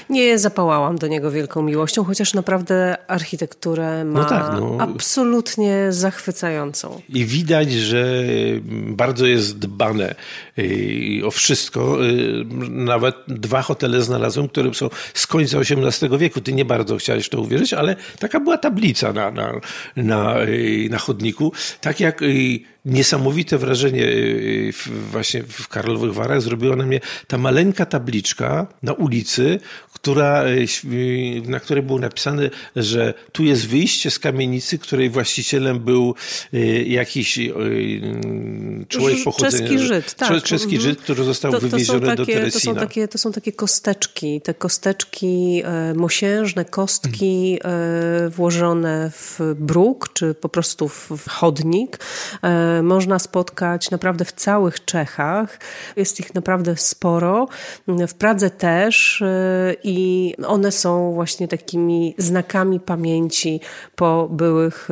nie 0.10 0.40
zapałałam 0.40 0.98
do 0.98 1.08
niego 1.08 1.32
wielką 1.32 1.62
miłością, 1.62 2.04
chociaż 2.04 2.34
naprawdę 2.34 2.98
architekturę 3.08 4.06
ma 4.06 4.20
no 4.20 4.26
tak, 4.26 4.52
no. 4.60 4.78
absolutnie 4.80 5.88
zachwycającą. 5.90 7.02
I 7.10 7.26
widać, 7.26 7.72
że 7.72 8.24
bardzo 8.88 9.26
jest 9.26 9.60
dbane 9.60 10.16
y, 10.60 11.22
o 11.26 11.32
wszystko. 11.32 12.06
Y, 12.06 12.46
nawet 12.70 13.16
dwa 13.28 13.62
hotele 13.62 14.02
znalazłem, 14.02 14.48
które 14.48 14.74
są 14.74 14.90
z 15.14 15.28
końca 15.28 15.58
XVIII 15.58 16.18
wieku. 16.18 16.42
Ty 16.42 16.54
nie 16.54 16.66
bardzo 16.66 16.98
chciałeś 16.98 17.30
to 17.30 17.42
uwierzyć, 17.42 17.74
ale 17.74 17.96
taka 18.20 18.40
była 18.40 18.58
tablica 18.58 19.14
na, 19.14 19.32
na, 19.32 19.52
na, 19.96 20.42
y, 20.42 20.88
na 20.92 20.98
chodniku. 20.98 21.52
Tak 21.82 22.00
jak 22.00 22.22
niesamowite 22.88 23.58
wrażenie 23.58 24.04
y, 24.04 24.74
właśnie 25.12 25.44
w 25.44 25.68
Karlowych 25.68 26.14
Warach 26.14 26.42
zrobiła 26.42 26.76
na 26.76 26.86
mnie 26.86 27.00
ta 27.28 27.38
maleńka 27.38 27.86
tabliczka 27.86 28.68
na 28.84 28.94
ulicy, 28.94 29.60
która, 29.94 30.46
y, 30.46 30.66
y, 30.94 31.42
na 31.46 31.60
której 31.60 31.84
było 31.84 32.00
napisane, 32.00 32.50
że 32.76 33.14
tu 33.32 33.44
jest 33.44 33.68
wyjście 33.68 34.12
z 34.12 34.20
kamienicy, 34.20 34.80
której 34.80 35.10
właścicielem 35.10 35.80
był 35.80 36.16
jakiś 36.86 37.40
człowiek 38.88 39.24
pochodzenia... 39.24 39.68
Czeski 39.68 39.80
Żyd, 39.80 40.14
tak. 40.14 40.44
Czeski 40.44 40.76
mhm. 40.76 40.82
Żyd, 40.82 41.02
który 41.02 41.24
został 41.24 41.52
to, 41.52 41.60
to 41.60 41.68
wywieziony 41.68 42.08
takie, 42.08 42.18
do 42.18 42.26
Teresina. 42.26 42.52
To 42.52 42.60
są, 42.60 42.76
takie, 42.76 43.08
to 43.08 43.18
są 43.18 43.32
takie 43.32 43.52
kosteczki, 43.52 44.42
te 44.42 44.54
kosteczki 44.54 45.62
e, 45.66 45.94
mosiężne, 45.94 46.66
kostki 46.66 47.60
e, 47.64 48.30
włożone 48.30 49.12
w 49.14 49.40
bruk, 49.56 50.10
czy 50.14 50.34
po 50.34 50.50
prostu 50.50 50.90
w, 50.90 51.10
w 51.18 51.30
chodnik, 51.30 52.00
e, 52.44 52.77
można 52.84 53.20
spotkać 53.20 53.92
naprawdę 53.92 54.26
w 54.26 54.32
całych 54.32 54.86
Czechach. 54.86 55.60
Jest 55.96 56.20
ich 56.20 56.36
naprawdę 56.36 56.78
sporo. 56.78 57.48
W 57.88 58.14
Pradze 58.14 58.50
też 58.50 59.22
y, 59.22 59.76
i 59.84 60.34
one 60.48 60.72
są 60.72 61.14
właśnie 61.14 61.48
takimi 61.48 62.16
znakami 62.18 62.80
pamięci 62.80 63.60
po 63.96 64.28
byłych 64.32 64.90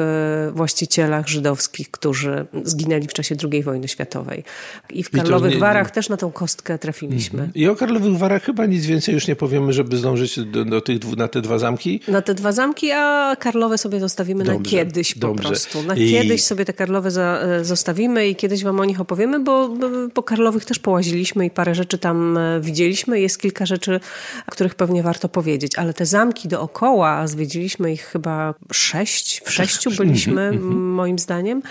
y, 0.50 0.52
właścicielach 0.52 1.28
żydowskich, 1.28 1.92
którzy 1.92 2.46
zginęli 2.64 3.08
w 3.08 3.14
czasie 3.14 3.36
II 3.52 3.64
wojny 3.64 3.88
światowej. 3.88 4.44
I 4.90 5.04
w 5.04 5.10
Karlowych 5.10 5.54
nie, 5.54 5.60
Warach 5.60 5.88
nie... 5.88 5.94
też 5.94 6.10
na 6.10 6.18
tą 6.18 6.32
kostkę 6.32 6.80
trafiliśmy. 6.80 7.40
Mhm. 7.40 7.54
I 7.56 7.68
o 7.68 7.76
Karlowych 7.76 8.18
Warach 8.18 8.44
chyba 8.44 8.66
nic 8.66 8.86
więcej 8.86 9.14
już 9.14 9.28
nie 9.28 9.36
powiemy, 9.36 9.74
żeby 9.74 9.98
zdążyć 9.98 10.40
do, 10.40 10.66
do 10.66 10.82
tych, 10.82 11.18
na 11.18 11.28
te 11.28 11.42
dwa 11.42 11.60
zamki? 11.60 12.00
Na 12.08 12.22
te 12.22 12.34
dwa 12.34 12.52
zamki, 12.52 12.92
a 12.92 13.36
Karlowe 13.40 13.78
sobie 13.78 14.00
zostawimy 14.00 14.44
dobrze, 14.44 14.60
na 14.60 14.70
kiedyś 14.70 15.14
po 15.14 15.20
dobrze. 15.20 15.48
prostu. 15.48 15.84
Na 15.84 15.96
I... 15.96 16.12
kiedyś 16.12 16.44
sobie 16.44 16.66
te 16.66 16.74
Karlowe 16.74 17.12
za, 17.12 17.40
zostawimy 17.66 18.28
i 18.28 18.36
kiedyś 18.36 18.64
wam 18.64 18.80
o 18.80 18.86
nich 18.86 19.02
opowiemy, 19.02 19.40
bo 19.40 19.70
po 20.14 20.24
Karlowych 20.24 20.66
też 20.66 20.80
połaziliśmy 20.80 21.46
i 21.46 21.50
parę 21.50 21.76
rzeczy 21.76 21.98
tam 21.98 22.38
e, 22.38 22.62
widzieliśmy. 22.62 23.20
Jest 23.20 23.42
kilka 23.42 23.66
rzeczy, 23.66 24.00
o 24.48 24.52
których 24.52 24.76
pewnie 24.76 25.04
warto 25.04 25.30
powiedzieć, 25.30 25.78
ale 25.78 25.94
te 25.94 26.06
zamki 26.06 26.48
dookoła, 26.48 27.28
zwiedziliśmy 27.28 27.94
ich 27.94 28.02
chyba 28.02 28.54
sześć, 28.72 29.42
w 29.46 29.52
sześciu 29.52 29.92
byliśmy 29.92 30.42
mhm. 30.42 30.94
moim 30.94 31.20
zdaniem, 31.20 31.62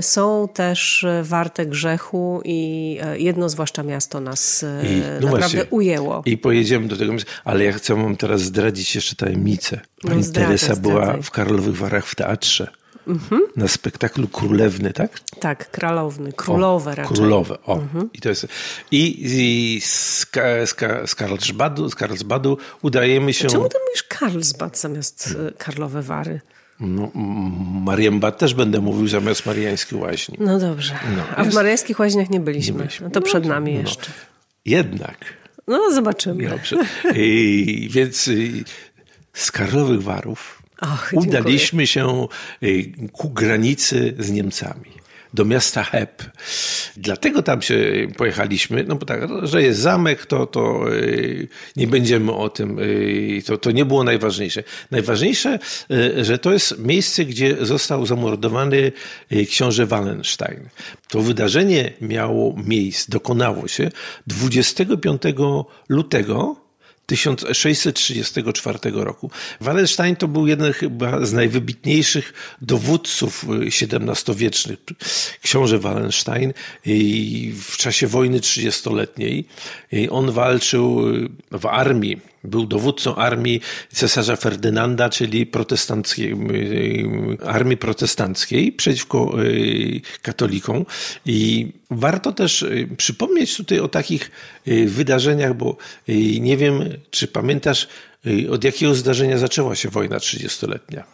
są 0.00 0.48
też 0.54 1.04
e, 1.04 1.22
warte 1.22 1.66
grzechu 1.66 2.40
i 2.44 2.98
e, 3.02 3.18
jedno 3.18 3.48
zwłaszcza 3.48 3.82
miasto 3.82 4.20
nas 4.20 4.64
I, 4.82 4.96
no 4.96 5.12
naprawdę 5.12 5.38
właśnie, 5.38 5.64
ujęło. 5.70 6.22
I 6.26 6.38
pojedziemy 6.38 6.88
do 6.88 6.96
tego, 6.96 7.12
ale 7.44 7.64
ja 7.64 7.72
chcę 7.72 7.94
wam 7.94 8.16
teraz 8.16 8.40
zdradzić 8.40 8.94
jeszcze 8.94 9.16
tajemnicę. 9.16 9.80
Pani 10.02 10.22
no, 10.26 10.32
Teresa 10.32 10.76
była 10.76 11.16
w 11.22 11.30
Karlowych 11.30 11.76
Warach 11.76 12.06
w 12.06 12.14
teatrze. 12.14 12.77
Mhm. 13.08 13.40
Na 13.56 13.68
spektaklu 13.68 14.28
Królewny, 14.28 14.92
tak? 14.92 15.20
Tak, 15.40 15.70
Królowny, 15.70 16.32
Królowe 16.32 16.90
o, 16.90 16.94
raczej. 16.94 17.16
Królowe, 17.16 17.58
o. 17.62 17.74
Mhm. 17.74 18.10
I, 18.14 18.20
to 18.20 18.28
jest, 18.28 18.48
i, 18.90 19.18
i 19.20 19.80
z, 19.80 20.26
z, 20.64 20.76
z, 21.10 21.14
Karlsbadu, 21.14 21.90
z 21.90 21.94
Karlsbadu 21.94 22.58
udajemy 22.82 23.32
się... 23.32 23.48
Czemu 23.48 23.68
ty 23.68 23.76
mówisz 23.88 24.02
Karlsbad 24.02 24.78
zamiast 24.78 25.34
e, 25.48 25.52
Karlowe 25.52 26.02
Wary? 26.02 26.40
No, 26.80 27.10
Marienbad 27.84 28.38
też 28.38 28.54
będę 28.54 28.80
mówił 28.80 29.08
zamiast 29.08 29.46
Mariańskiej 29.46 29.98
Łaźni. 29.98 30.36
No 30.40 30.58
dobrze. 30.58 30.94
No, 31.16 31.22
A 31.36 31.44
w 31.44 31.54
Mariańskich 31.54 31.98
Łaźniach 31.98 32.30
nie 32.30 32.40
byliśmy. 32.40 32.72
Nie 32.72 32.78
byliśmy. 32.78 33.06
No 33.06 33.12
to 33.12 33.22
przed 33.22 33.44
no, 33.44 33.50
nami 33.50 33.74
no. 33.74 33.80
jeszcze. 33.80 34.10
Jednak. 34.64 35.18
No 35.66 35.90
zobaczymy. 35.92 36.48
Dobrze. 36.48 36.76
I, 37.14 37.88
więc 37.90 38.30
z 39.32 39.50
Karlowych 39.50 40.02
Warów 40.02 40.57
Udaliśmy 41.12 41.86
się 41.86 42.28
y, 42.62 42.92
ku 43.12 43.30
granicy 43.30 44.14
z 44.18 44.30
Niemcami 44.30 44.98
do 45.34 45.44
miasta 45.44 45.84
Hep. 45.84 46.22
Dlatego 46.96 47.42
tam 47.42 47.62
się 47.62 47.76
pojechaliśmy, 48.16 48.84
no 48.84 48.94
bo 48.94 49.06
tak, 49.06 49.20
że 49.42 49.62
jest 49.62 49.80
zamek, 49.80 50.26
to, 50.26 50.46
to 50.46 50.92
y, 50.94 51.48
nie 51.76 51.86
będziemy 51.86 52.32
o 52.32 52.48
tym, 52.48 52.78
y, 52.78 53.42
to, 53.46 53.58
to 53.58 53.70
nie 53.70 53.84
było 53.84 54.04
najważniejsze. 54.04 54.62
Najważniejsze, 54.90 55.58
że 56.22 56.38
to 56.38 56.52
jest 56.52 56.78
miejsce, 56.78 57.24
gdzie 57.24 57.56
został 57.60 58.06
zamordowany 58.06 58.92
książę 59.48 59.86
Wallenstein. 59.86 60.68
To 61.08 61.20
wydarzenie 61.20 61.92
miało 62.00 62.54
miejsce, 62.64 63.12
dokonało 63.12 63.68
się 63.68 63.90
25 64.26 65.22
lutego 65.88 66.67
1634 67.08 68.78
roku. 68.92 69.30
Wallenstein 69.60 70.16
to 70.16 70.28
był 70.28 70.46
jeden 70.46 70.72
chyba 70.72 71.26
z 71.26 71.32
najwybitniejszych 71.32 72.32
dowódców 72.62 73.44
XVII-wiecznych. 73.66 74.78
Książę 75.42 75.78
Wallenstein 75.78 76.52
w 77.62 77.76
czasie 77.76 78.06
wojny 78.06 78.40
trzydziestoletniej 78.40 79.44
on 80.10 80.30
walczył 80.30 81.02
w 81.50 81.66
armii 81.66 82.20
Był 82.44 82.66
dowódcą 82.66 83.16
armii 83.16 83.60
cesarza 83.92 84.36
Ferdynanda, 84.36 85.08
czyli 85.08 85.46
protestanckiej, 85.46 86.36
armii 87.46 87.76
protestanckiej 87.76 88.72
przeciwko 88.72 89.34
katolikom. 90.22 90.86
I 91.26 91.72
warto 91.90 92.32
też 92.32 92.64
przypomnieć 92.96 93.56
tutaj 93.56 93.80
o 93.80 93.88
takich 93.88 94.30
wydarzeniach, 94.86 95.54
bo 95.54 95.76
nie 96.40 96.56
wiem, 96.56 96.84
czy 97.10 97.28
pamiętasz, 97.28 97.88
od 98.50 98.64
jakiego 98.64 98.94
zdarzenia 98.94 99.38
zaczęła 99.38 99.74
się 99.74 99.88
wojna 99.88 100.20
trzydziestoletnia 100.20 101.04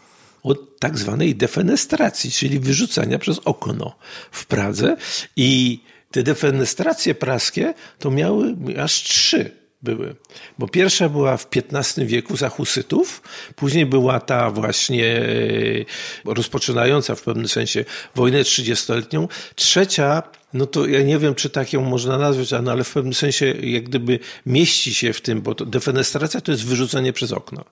od 0.43 0.79
tak 0.79 0.99
zwanej 0.99 1.35
defenestracji, 1.35 2.31
czyli 2.31 2.61
wyrzucania 2.61 3.19
przez 3.19 3.39
okno 3.45 3.97
w 4.31 4.47
Pradze. 4.47 4.97
I 5.37 5.81
te 6.11 6.23
defenestracje 6.23 7.15
praskie 7.15 7.75
to 7.99 8.11
miały 8.11 8.57
aż 8.83 9.03
trzy 9.03 9.51
były. 9.85 10.15
Bo 10.59 10.69
pierwsza 10.69 11.09
była 11.09 11.37
w 11.37 11.47
XV 11.73 12.07
wieku 12.07 12.37
za 12.37 12.49
husytów, 12.49 13.23
później 13.57 13.87
była 13.87 14.21
ta 14.21 14.51
właśnie 14.51 15.17
e, 16.25 16.35
rozpoczynająca 16.35 17.15
w 17.15 17.23
pewnym 17.23 17.49
sensie 17.49 17.85
wojnę 18.15 18.45
trzydziestoletnią. 18.45 19.29
Trzecia, 19.55 20.23
no 20.55 20.67
to 20.67 20.87
ja 20.87 21.03
nie 21.03 21.19
wiem, 21.19 21.35
czy 21.35 21.51
tak 21.51 21.73
ją 21.73 21.81
można 21.81 22.19
nazwać, 22.19 22.51
no 22.63 22.73
ale 22.73 22.85
w 22.85 22.93
pewnym 22.93 23.15
sensie 23.15 23.47
jak 23.47 23.85
gdyby 23.85 24.19
mieści 24.47 24.95
się 24.95 25.13
w 25.13 25.21
tym, 25.21 25.43
bo 25.43 25.55
defenestracja 25.55 26.41
to 26.41 26.53
jest 26.53 26.65
wyrzucenie 26.65 27.13
przez 27.13 27.33
okno. 27.33 27.65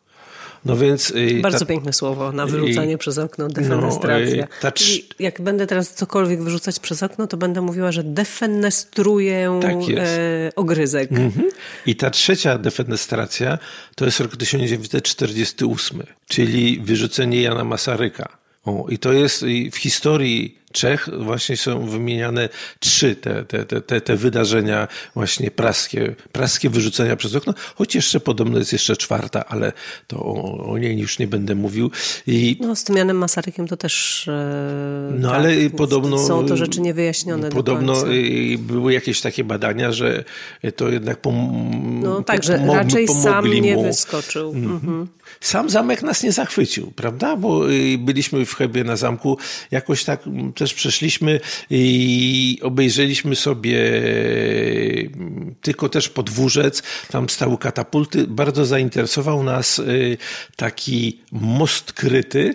No 0.65 0.77
więc, 0.77 1.11
y, 1.11 1.41
Bardzo 1.43 1.59
ta, 1.59 1.67
piękne 1.67 1.93
słowo 1.93 2.33
na 2.33 2.47
wyrzucanie 2.47 2.93
i, 2.93 2.99
przez 2.99 3.19
okno, 3.19 3.49
defenestracja. 3.49 4.47
No, 4.63 4.71
ta, 4.71 4.73
jak 5.19 5.41
będę 5.41 5.67
teraz 5.67 5.95
cokolwiek 5.95 6.43
wyrzucać 6.43 6.79
przez 6.79 7.03
okno, 7.03 7.27
to 7.27 7.37
będę 7.37 7.61
mówiła, 7.61 7.93
że 7.93 8.05
defenestruję 8.05 9.59
tak 9.63 9.77
e, 9.97 10.53
ogryzek. 10.57 11.13
Mhm. 11.13 11.51
I 11.87 11.97
ta 11.97 12.11
trzecia 12.11 12.59
defenestracja 12.59 13.59
to 13.95 14.05
jest 14.05 14.21
rok 14.21 14.37
1948, 14.37 16.03
czyli 16.29 16.81
wyrzucenie 16.81 17.43
Jana 17.43 17.65
Masaryka. 17.65 18.39
O, 18.65 18.87
I 18.89 18.99
to 18.99 19.13
jest 19.13 19.45
w 19.73 19.77
historii 19.77 20.62
Czech 20.73 21.09
właśnie 21.19 21.57
są 21.57 21.87
wymieniane 21.87 22.49
trzy 22.81 23.17
te, 23.17 23.45
te, 23.45 23.65
te, 23.65 24.01
te, 24.01 24.17
wydarzenia 24.17 24.89
właśnie 25.15 25.51
praskie, 25.51 26.15
praskie 26.33 26.71
wyrzucenia 26.71 27.17
przez 27.17 27.35
okno, 27.35 27.55
choć 27.75 27.95
jeszcze 27.95 28.21
podobno 28.21 28.59
jest 28.59 28.73
jeszcze 28.73 28.97
czwarta, 28.97 29.45
ale 29.47 29.73
to 30.07 30.17
o, 30.17 30.67
o 30.71 30.79
niej 30.79 30.99
już 30.99 31.19
nie 31.19 31.27
będę 31.27 31.55
mówił. 31.55 31.91
I, 32.27 32.57
no 32.61 32.77
z 32.77 32.85
tym 32.85 32.97
Janem 32.97 33.17
Masarykiem 33.17 33.69
to 33.69 33.77
też 33.77 34.29
e, 34.29 35.13
No 35.19 35.29
tak, 35.29 35.39
ale 35.39 35.71
podobno 35.71 36.19
są 36.19 36.47
to 36.47 36.57
rzeczy 36.57 36.81
niewyjaśnione 36.81 37.51
Podobno 37.51 37.95
były 38.59 38.93
jakieś 38.93 39.21
takie 39.21 39.45
badania, 39.45 39.93
że 39.93 40.25
to 40.77 40.89
jednak 40.89 41.21
pom, 41.21 42.01
No 42.03 42.23
tak, 42.23 42.45
że 42.45 42.67
raczej 42.67 43.09
sam 43.09 43.47
mu. 43.47 43.55
nie 43.55 43.77
wyskoczył. 43.77 44.53
Mhm. 44.55 44.73
Mhm. 44.75 45.09
Sam 45.41 45.71
zamek 45.71 46.03
nas 46.03 46.23
nie 46.23 46.33
zachwycił, 46.33 46.93
prawda? 46.97 47.37
Bo 47.37 47.71
y, 47.71 47.99
byliśmy 47.99 48.47
w 48.47 48.55
Chebie 48.55 48.85
na 48.85 48.97
zamku, 48.97 49.39
jakoś 49.71 50.05
tak 50.05 50.21
też 50.63 50.75
przeszliśmy 50.75 51.41
i 51.71 52.59
obejrzeliśmy 52.63 53.37
sobie 53.37 53.79
tylko 55.61 55.89
też 55.89 56.09
podwórzec, 56.09 56.83
tam 57.11 57.29
stały 57.29 57.59
katapulty. 57.59 58.27
Bardzo 58.27 58.65
zainteresował 58.65 59.43
nas 59.43 59.79
y, 59.79 60.17
taki 60.57 61.21
most 61.33 61.93
kryty, 61.93 62.55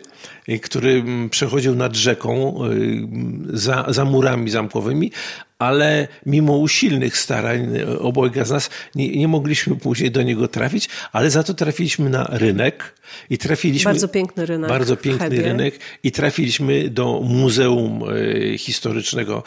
który 0.62 1.03
przechodził 1.29 1.75
nad 1.75 1.95
rzeką 1.95 2.60
za, 3.53 3.86
za 3.88 4.05
murami 4.05 4.49
zamkowymi, 4.49 5.12
ale 5.60 6.07
mimo 6.25 6.57
usilnych 6.57 7.17
starań 7.17 7.67
obojga 7.99 8.45
z 8.45 8.51
nas 8.51 8.69
nie, 8.95 9.17
nie, 9.17 9.27
mogliśmy 9.27 9.75
później 9.75 10.12
do 10.12 10.21
niego 10.21 10.47
trafić, 10.47 10.89
ale 11.12 11.29
za 11.29 11.43
to 11.43 11.53
trafiliśmy 11.53 12.10
na 12.10 12.23
rynek 12.31 12.93
i 13.29 13.38
trafiliśmy... 13.38 13.91
Bardzo 13.91 14.07
piękny 14.07 14.45
rynek. 14.45 14.69
Bardzo 14.69 14.97
piękny 14.97 15.41
rynek 15.41 15.79
i 16.03 16.12
trafiliśmy 16.12 16.89
do 16.89 17.21
Muzeum 17.23 18.03
Historycznego 18.57 19.43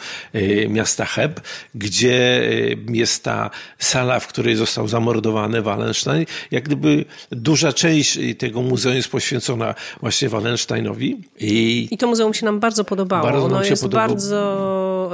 Miasta 0.69 1.05
Heb, 1.05 1.41
gdzie 1.75 2.49
jest 2.89 3.23
ta 3.23 3.49
sala, 3.79 4.19
w 4.19 4.27
której 4.27 4.55
został 4.55 4.87
zamordowany 4.87 5.61
Wallenstein. 5.61 6.25
Jak 6.51 6.63
gdyby 6.63 7.05
duża 7.31 7.73
część 7.73 8.19
tego 8.37 8.61
muzeum 8.61 8.95
jest 8.95 9.09
poświęcona 9.09 9.75
właśnie 10.01 10.29
Wallensteinowi. 10.29 10.90
I, 11.39 11.87
I 11.91 11.97
to 11.97 12.07
muzeum 12.07 12.33
się 12.33 12.45
nam 12.45 12.59
bardzo 12.59 12.83
podobało. 12.83 13.23
Bardzo 13.23 13.45
ono 13.45 13.63
jest 13.63 13.81
podobało. 13.81 14.07
bardzo 14.07 15.11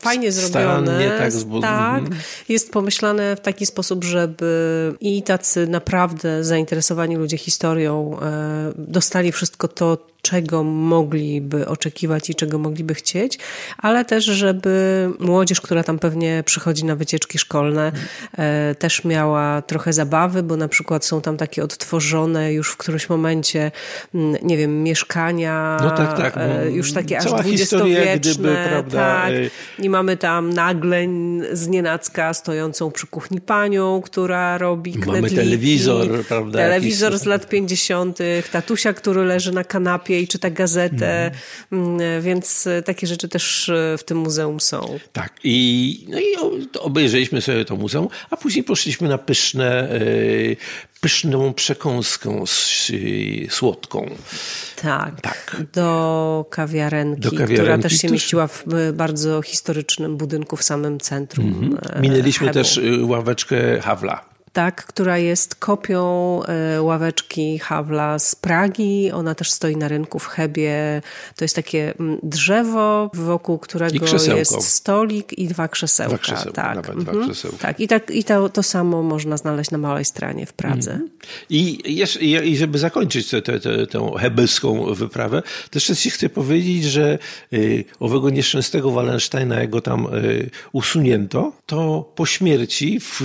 fajnie 0.00 0.32
zrobione. 0.32 1.04
tak, 1.10 1.32
tak 1.62 2.02
mhm. 2.02 2.20
jest 2.48 2.72
pomyślane 2.72 3.36
w 3.36 3.40
taki 3.40 3.66
sposób, 3.66 4.04
żeby 4.04 4.94
i 5.00 5.22
tacy 5.22 5.66
naprawdę 5.66 6.44
zainteresowani 6.44 7.16
ludzie 7.16 7.38
historią 7.38 8.18
e, 8.22 8.72
dostali 8.76 9.32
wszystko 9.32 9.68
to, 9.68 10.06
czego 10.24 10.62
mogliby 10.64 11.68
oczekiwać 11.68 12.30
i 12.30 12.34
czego 12.34 12.58
mogliby 12.58 12.94
chcieć, 12.94 13.38
ale 13.78 14.04
też, 14.04 14.24
żeby 14.24 15.10
młodzież, 15.18 15.60
która 15.60 15.82
tam 15.82 15.98
pewnie 15.98 16.42
przychodzi 16.46 16.84
na 16.84 16.96
wycieczki 16.96 17.38
szkolne, 17.38 17.92
e, 18.38 18.74
też 18.74 19.04
miała 19.04 19.62
trochę 19.62 19.92
zabawy, 19.92 20.42
bo 20.42 20.56
na 20.56 20.68
przykład 20.68 21.04
są 21.04 21.20
tam 21.20 21.36
takie 21.36 21.64
odtworzone 21.64 22.52
już 22.52 22.70
w 22.70 22.76
którymś 22.76 23.08
momencie, 23.08 23.70
mm, 24.14 24.36
nie 24.42 24.56
wiem, 24.56 24.82
mieszkania, 24.82 25.76
no 25.80 25.90
tak, 25.90 26.16
tak, 26.16 26.36
e, 26.36 26.70
już 26.70 26.92
takie 26.92 27.18
aż 27.18 27.32
dwudziestowieczne. 27.32 28.84
Tak. 28.92 29.32
E, 29.32 29.50
I 29.78 29.90
mamy 29.90 30.16
tam 30.16 30.52
nagle 30.52 31.06
z 31.52 31.68
nienacka 31.68 32.34
stojącą 32.34 32.90
przy 32.90 33.06
kuchni 33.06 33.40
panią, 33.40 34.02
która 34.04 34.58
robi 34.58 34.92
knedliki. 34.92 35.22
Mamy 35.22 35.30
telewizor, 35.30 36.24
prawda? 36.28 36.58
Telewizor 36.58 37.12
jakiś... 37.12 37.24
z 37.24 37.26
lat 37.26 37.48
50., 37.48 38.18
tatusia, 38.52 38.92
który 38.92 39.24
leży 39.24 39.52
na 39.52 39.64
kanapie 39.64 40.13
i 40.20 40.28
czyta 40.28 40.50
gazetę, 40.50 41.30
mm. 41.72 42.22
więc 42.22 42.68
takie 42.84 43.06
rzeczy 43.06 43.28
też 43.28 43.68
e, 43.68 43.98
w 43.98 44.04
tym 44.04 44.18
muzeum 44.18 44.60
są. 44.60 44.98
Tak, 45.12 45.32
i, 45.44 46.06
no 46.08 46.18
i 46.18 46.24
obejrzeliśmy 46.80 47.40
sobie 47.40 47.64
to 47.64 47.76
muzeum, 47.76 48.08
a 48.30 48.36
później 48.36 48.64
poszliśmy 48.64 49.08
na 49.08 49.18
pyszne, 49.18 49.90
e, 49.90 50.00
pyszną 51.00 51.54
przekąskę 51.54 52.44
słodką. 53.48 54.10
Tak, 54.82 55.20
tak. 55.20 55.62
Do, 55.72 56.46
kawiarenki, 56.50 57.20
do 57.20 57.30
kawiarenki, 57.30 57.54
która 57.54 57.78
też 57.78 57.98
się 57.98 58.08
mieściła 58.08 58.46
w 58.46 58.64
bardzo 58.92 59.42
historycznym 59.42 60.16
budynku 60.16 60.56
w 60.56 60.62
samym 60.62 61.00
centrum. 61.00 61.48
Mhm. 61.48 62.02
Minęliśmy 62.02 62.46
Hebu. 62.46 62.58
też 62.58 62.80
ławeczkę 63.02 63.80
Hawla 63.80 64.33
tak, 64.54 64.86
która 64.86 65.18
jest 65.18 65.54
kopią 65.54 66.40
e, 66.42 66.82
ławeczki 66.82 67.58
Hawla 67.58 68.18
z 68.18 68.34
Pragi. 68.34 69.10
Ona 69.12 69.34
też 69.34 69.50
stoi 69.50 69.76
na 69.76 69.88
rynku 69.88 70.18
w 70.18 70.26
Hebie. 70.26 71.02
To 71.36 71.44
jest 71.44 71.56
takie 71.56 71.94
mm, 72.00 72.18
drzewo, 72.22 73.10
wokół 73.14 73.58
którego 73.58 74.06
jest 74.36 74.62
stolik 74.62 75.32
i 75.38 75.48
dwa 75.48 75.68
krzesełka. 75.68 76.14
Dwa 76.14 76.18
krzesełka 76.22 76.62
tak. 76.62 76.76
Nawet 76.76 76.96
mhm. 76.96 77.16
dwa 77.16 77.26
krzesełka. 77.26 77.58
Tak, 77.58 77.80
i, 77.80 77.88
tak, 77.88 78.10
i 78.10 78.24
to, 78.24 78.48
to 78.48 78.62
samo 78.62 79.02
można 79.02 79.36
znaleźć 79.36 79.70
na 79.70 79.78
Małej 79.78 80.04
Stranie 80.04 80.46
w 80.46 80.52
Pradze. 80.52 80.92
Mhm. 80.92 81.10
I, 81.50 81.94
jeszcze, 81.96 82.20
I 82.20 82.56
żeby 82.56 82.78
zakończyć 82.78 83.30
tę, 83.30 83.42
tę, 83.42 83.60
tę, 83.60 83.86
tę 83.86 84.10
hebelską 84.18 84.94
wyprawę, 84.94 85.42
jeszcze 85.74 85.96
ci 85.96 86.10
chcę 86.10 86.28
powiedzieć, 86.28 86.84
że 86.84 87.18
y, 87.52 87.84
owego 88.00 88.30
nieszczęsnego 88.30 88.90
Wallensteina, 88.90 89.60
jak 89.60 89.70
go 89.70 89.80
tam 89.80 90.06
y, 90.14 90.50
usunięto, 90.72 91.52
to 91.66 92.12
po 92.14 92.26
śmierci 92.26 93.00
w 93.00 93.20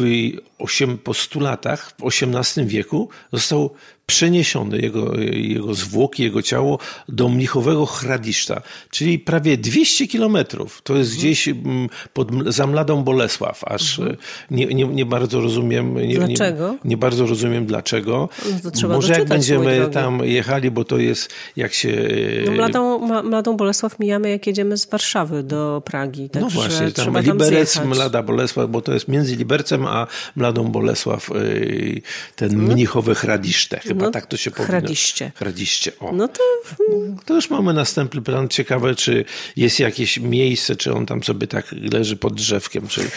8, 0.60 0.98
po 0.98 1.14
100 1.20 1.40
latach, 1.40 1.92
w 1.92 2.08
XVIII 2.08 2.68
wieku, 2.68 3.10
został 3.34 3.76
przeniesiony 4.10 4.80
jego, 4.80 5.16
jego 5.32 5.74
zwłoki, 5.74 6.24
jego 6.24 6.42
ciało 6.42 6.80
do 7.10 7.30
mnichowego 7.30 7.86
Hradiszta, 7.86 8.62
czyli 8.92 9.20
prawie 9.20 9.58
200 9.58 10.08
kilometrów. 10.08 10.82
To 10.84 10.98
jest 10.98 11.12
mhm. 11.12 11.20
gdzieś 11.20 11.48
mm, 11.48 11.90
pod, 12.14 12.32
za 12.48 12.68
Mladą 12.68 13.04
Bolesław, 13.04 13.64
aż 13.64 14.00
mhm. 14.00 14.18
nie, 14.52 14.66
nie, 14.66 14.86
nie, 14.86 15.06
bardzo 15.06 15.42
rozumiem. 15.42 16.08
Nie, 16.08 16.16
dlaczego? 16.16 16.72
Nie, 16.72 16.90
nie 16.90 16.98
bardzo 16.98 17.26
rozumiem 17.26 17.66
dlaczego. 17.66 18.30
No 18.82 18.90
Może 18.90 19.14
jak 19.14 19.28
będziemy 19.28 19.90
tam 19.92 20.20
jechali, 20.26 20.72
bo 20.72 20.84
to 20.84 20.98
jest 20.98 21.30
jak 21.56 21.74
się... 21.74 22.08
No 22.46 22.52
Mladą, 22.52 23.00
Mladą 23.24 23.58
Bolesław 23.58 24.00
mijamy 24.00 24.30
jak 24.30 24.48
jedziemy 24.48 24.78
z 24.78 24.86
Warszawy 24.86 25.44
do 25.44 25.82
Pragi. 25.86 26.30
no 26.42 26.50
właśnie, 26.50 26.92
tam 26.92 27.18
Liberec, 27.22 27.74
tam 27.74 27.88
Mlada 27.88 28.24
Bolesław, 28.24 28.70
bo 28.70 28.82
to 28.82 28.94
jest 28.94 29.08
między 29.08 29.36
Libercem 29.36 29.86
a 29.86 30.08
Mladą 30.36 30.64
Bolesław 30.64 31.32
y, 31.32 32.02
ten 32.36 32.58
no. 32.58 32.74
mnichowy 32.74 33.16
Hradiszte 33.16 33.80
chyba 33.80 33.99
no, 34.06 34.12
tak 34.12 34.26
to 34.26 34.38
się 34.38 34.52
powinno. 34.52 34.68
Hradiście. 34.68 35.32
Hradiście, 35.36 35.92
o. 36.00 36.12
No 36.12 36.28
to... 36.28 36.44
To 37.26 37.36
już 37.36 37.50
mamy 37.50 37.74
następny 37.74 38.22
plan. 38.22 38.50
Ciekawe, 38.50 38.96
czy 38.96 39.26
jest 39.56 39.80
jakieś 39.80 40.20
miejsce, 40.20 40.76
czy 40.76 40.94
on 40.94 41.06
tam 41.06 41.24
sobie 41.24 41.48
tak 41.48 41.66
leży 41.72 42.16
pod 42.16 42.34
drzewkiem, 42.34 42.88
czy... 42.88 43.02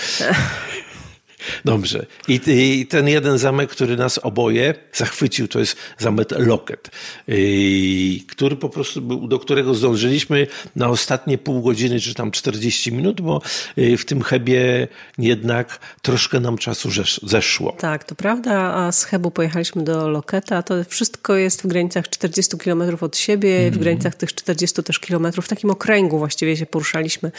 Dobrze. 1.64 2.06
I, 2.28 2.40
I, 2.46 2.86
ten 2.86 3.08
jeden 3.08 3.38
zamek, 3.38 3.70
który 3.70 3.96
nas 3.96 4.18
oboje 4.18 4.74
zachwycił, 4.92 5.48
to 5.48 5.58
jest 5.58 5.76
zamek 5.98 6.28
Loket, 6.38 6.90
który 8.28 8.56
po 8.56 8.68
prostu 8.68 9.02
był, 9.02 9.28
do 9.28 9.38
którego 9.38 9.74
zdążyliśmy 9.74 10.46
na 10.76 10.88
ostatnie 10.88 11.38
pół 11.38 11.62
godziny, 11.62 12.00
czy 12.00 12.14
tam 12.14 12.30
40 12.30 12.92
minut, 12.92 13.20
bo 13.20 13.40
y, 13.78 13.96
w 13.96 14.04
tym 14.04 14.22
Hebie 14.22 14.88
jednak 15.18 15.78
troszkę 16.02 16.40
nam 16.40 16.58
czasu 16.58 16.88
zeszło. 17.22 17.72
Tak, 17.72 18.04
to 18.04 18.14
prawda, 18.14 18.74
a 18.74 18.92
z 18.92 19.04
Hebu 19.04 19.30
pojechaliśmy 19.30 19.84
do 19.84 20.08
Loketa, 20.08 20.62
to 20.62 20.74
wszystko 20.84 21.36
jest 21.36 21.62
w 21.62 21.66
granicach 21.66 22.08
40 22.08 22.58
km 22.58 22.82
od 23.00 23.16
siebie, 23.16 23.50
mm. 23.50 23.62
w 23.62 23.66
mhm. 23.66 23.82
granicach 23.82 24.14
tych 24.14 24.34
40 24.34 24.82
też 24.82 24.98
kilometrów, 24.98 25.44
w 25.44 25.48
takim 25.48 25.70
okręgu 25.70 26.18
właściwie 26.18 26.56
się 26.56 26.66
poruszaliśmy, 26.66 27.32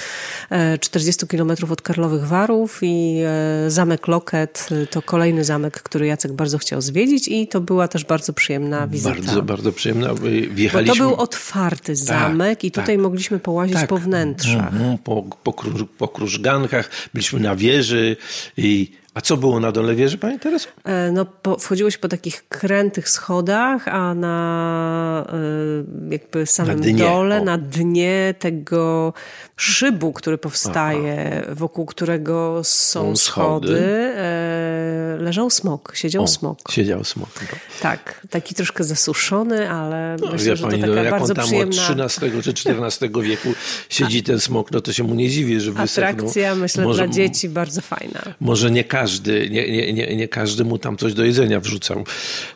40 0.79 1.25
e, 1.25 1.27
km 1.27 1.51
od 1.71 1.81
Karlowych 1.81 2.27
Warów 2.27 2.79
i 2.81 3.21
e, 3.25 3.71
zamek 3.93 4.08
Loket 4.08 4.69
to 4.89 5.01
kolejny 5.01 5.43
zamek, 5.43 5.82
który 5.82 6.08
Jacek 6.08 6.32
bardzo 6.32 6.58
chciał 6.58 6.82
zwiedzić 6.82 7.27
i 7.27 7.47
to 7.47 7.62
była 7.62 7.88
też 7.88 8.06
bardzo 8.06 8.34
przyjemna 8.34 8.88
wizyta. 8.88 9.15
Bardzo, 9.15 9.41
bardzo 9.41 9.71
przyjemna. 9.71 10.10
Wjechaliśmy... 10.51 10.95
Bo 10.95 11.03
to 11.03 11.10
był 11.10 11.21
otwarty 11.21 11.88
tak, 11.88 11.95
zamek 11.95 12.58
tak, 12.58 12.63
i 12.63 12.71
tutaj 12.71 12.95
tak, 12.95 13.03
mogliśmy 13.03 13.39
połazić 13.39 13.75
tak. 13.75 13.89
po 13.89 13.97
wnętrzach. 13.97 14.73
Mm, 14.73 14.97
po, 14.97 15.23
po, 15.43 15.53
kruż, 15.53 15.84
po 15.97 16.08
krużgankach, 16.08 16.89
byliśmy 17.13 17.39
na 17.39 17.56
wieży 17.56 18.17
i 18.58 18.91
a 19.13 19.21
co 19.21 19.38
było 19.38 19.60
na 19.60 19.71
dole 19.71 19.95
wieży, 19.95 20.17
Pani 20.17 20.39
Tereso? 20.39 20.69
E, 20.84 21.12
no, 21.12 21.26
po, 21.26 21.58
wchodziło 21.58 21.91
się 21.91 21.97
po 21.97 22.08
takich 22.08 22.47
krętych 22.47 23.10
schodach, 23.10 23.88
a 23.88 24.13
na 24.13 25.26
e, 25.30 26.12
jakby 26.12 26.45
samym 26.45 26.80
na 26.80 27.06
dole, 27.06 27.41
o. 27.41 27.43
na 27.43 27.58
dnie 27.58 28.34
tego 28.39 29.13
szybu, 29.56 30.13
który 30.13 30.38
powstaje, 30.38 31.41
Aha. 31.43 31.56
wokół 31.56 31.86
którego 31.86 32.62
są, 32.63 33.15
schody, 33.15 33.67
schody 33.67 34.13
e, 34.15 35.17
leżał 35.19 35.49
smok, 35.49 35.95
siedział 35.95 36.23
o, 36.23 36.28
smok. 36.28 36.71
Siedział 36.71 37.04
smok. 37.04 37.30
No. 37.41 37.58
Tak, 37.82 38.28
taki 38.30 38.56
troszkę 38.56 38.84
zasuszony, 38.84 39.69
ale 39.69 40.15
no, 40.21 40.32
myślę, 40.32 40.56
że 40.56 40.67
pani, 40.67 40.82
to 40.82 40.88
taka 40.88 40.95
no, 40.95 41.04
jak 41.04 41.12
bardzo 41.12 41.32
on 41.34 41.36
tam 41.36 41.45
przyjemna... 41.45 41.84
od 41.86 42.02
XIII 42.02 42.43
czy 42.43 42.49
XIV 42.49 43.21
wieku 43.21 43.54
siedzi 43.89 44.23
ten 44.23 44.39
smok, 44.39 44.71
no 44.71 44.82
to 44.82 44.93
się 44.93 45.04
mu 45.04 45.15
nie 45.15 45.30
dziwi, 45.30 45.60
że 45.60 45.71
wysechnął. 45.71 46.10
Atrakcja, 46.13 46.56
myślę, 46.56 46.84
Może, 46.84 47.04
dla 47.04 47.13
dzieci 47.13 47.49
bardzo 47.49 47.82
fajna. 47.82 48.21
Może 48.39 48.71
nie 48.71 48.84
każdy, 48.84 49.02
nie, 49.49 49.71
nie, 49.71 49.93
nie, 49.93 50.15
nie 50.15 50.27
każdy 50.27 50.65
mu 50.65 50.77
tam 50.77 50.97
coś 50.97 51.13
do 51.13 51.23
jedzenia 51.23 51.59
wrzucał 51.59 52.03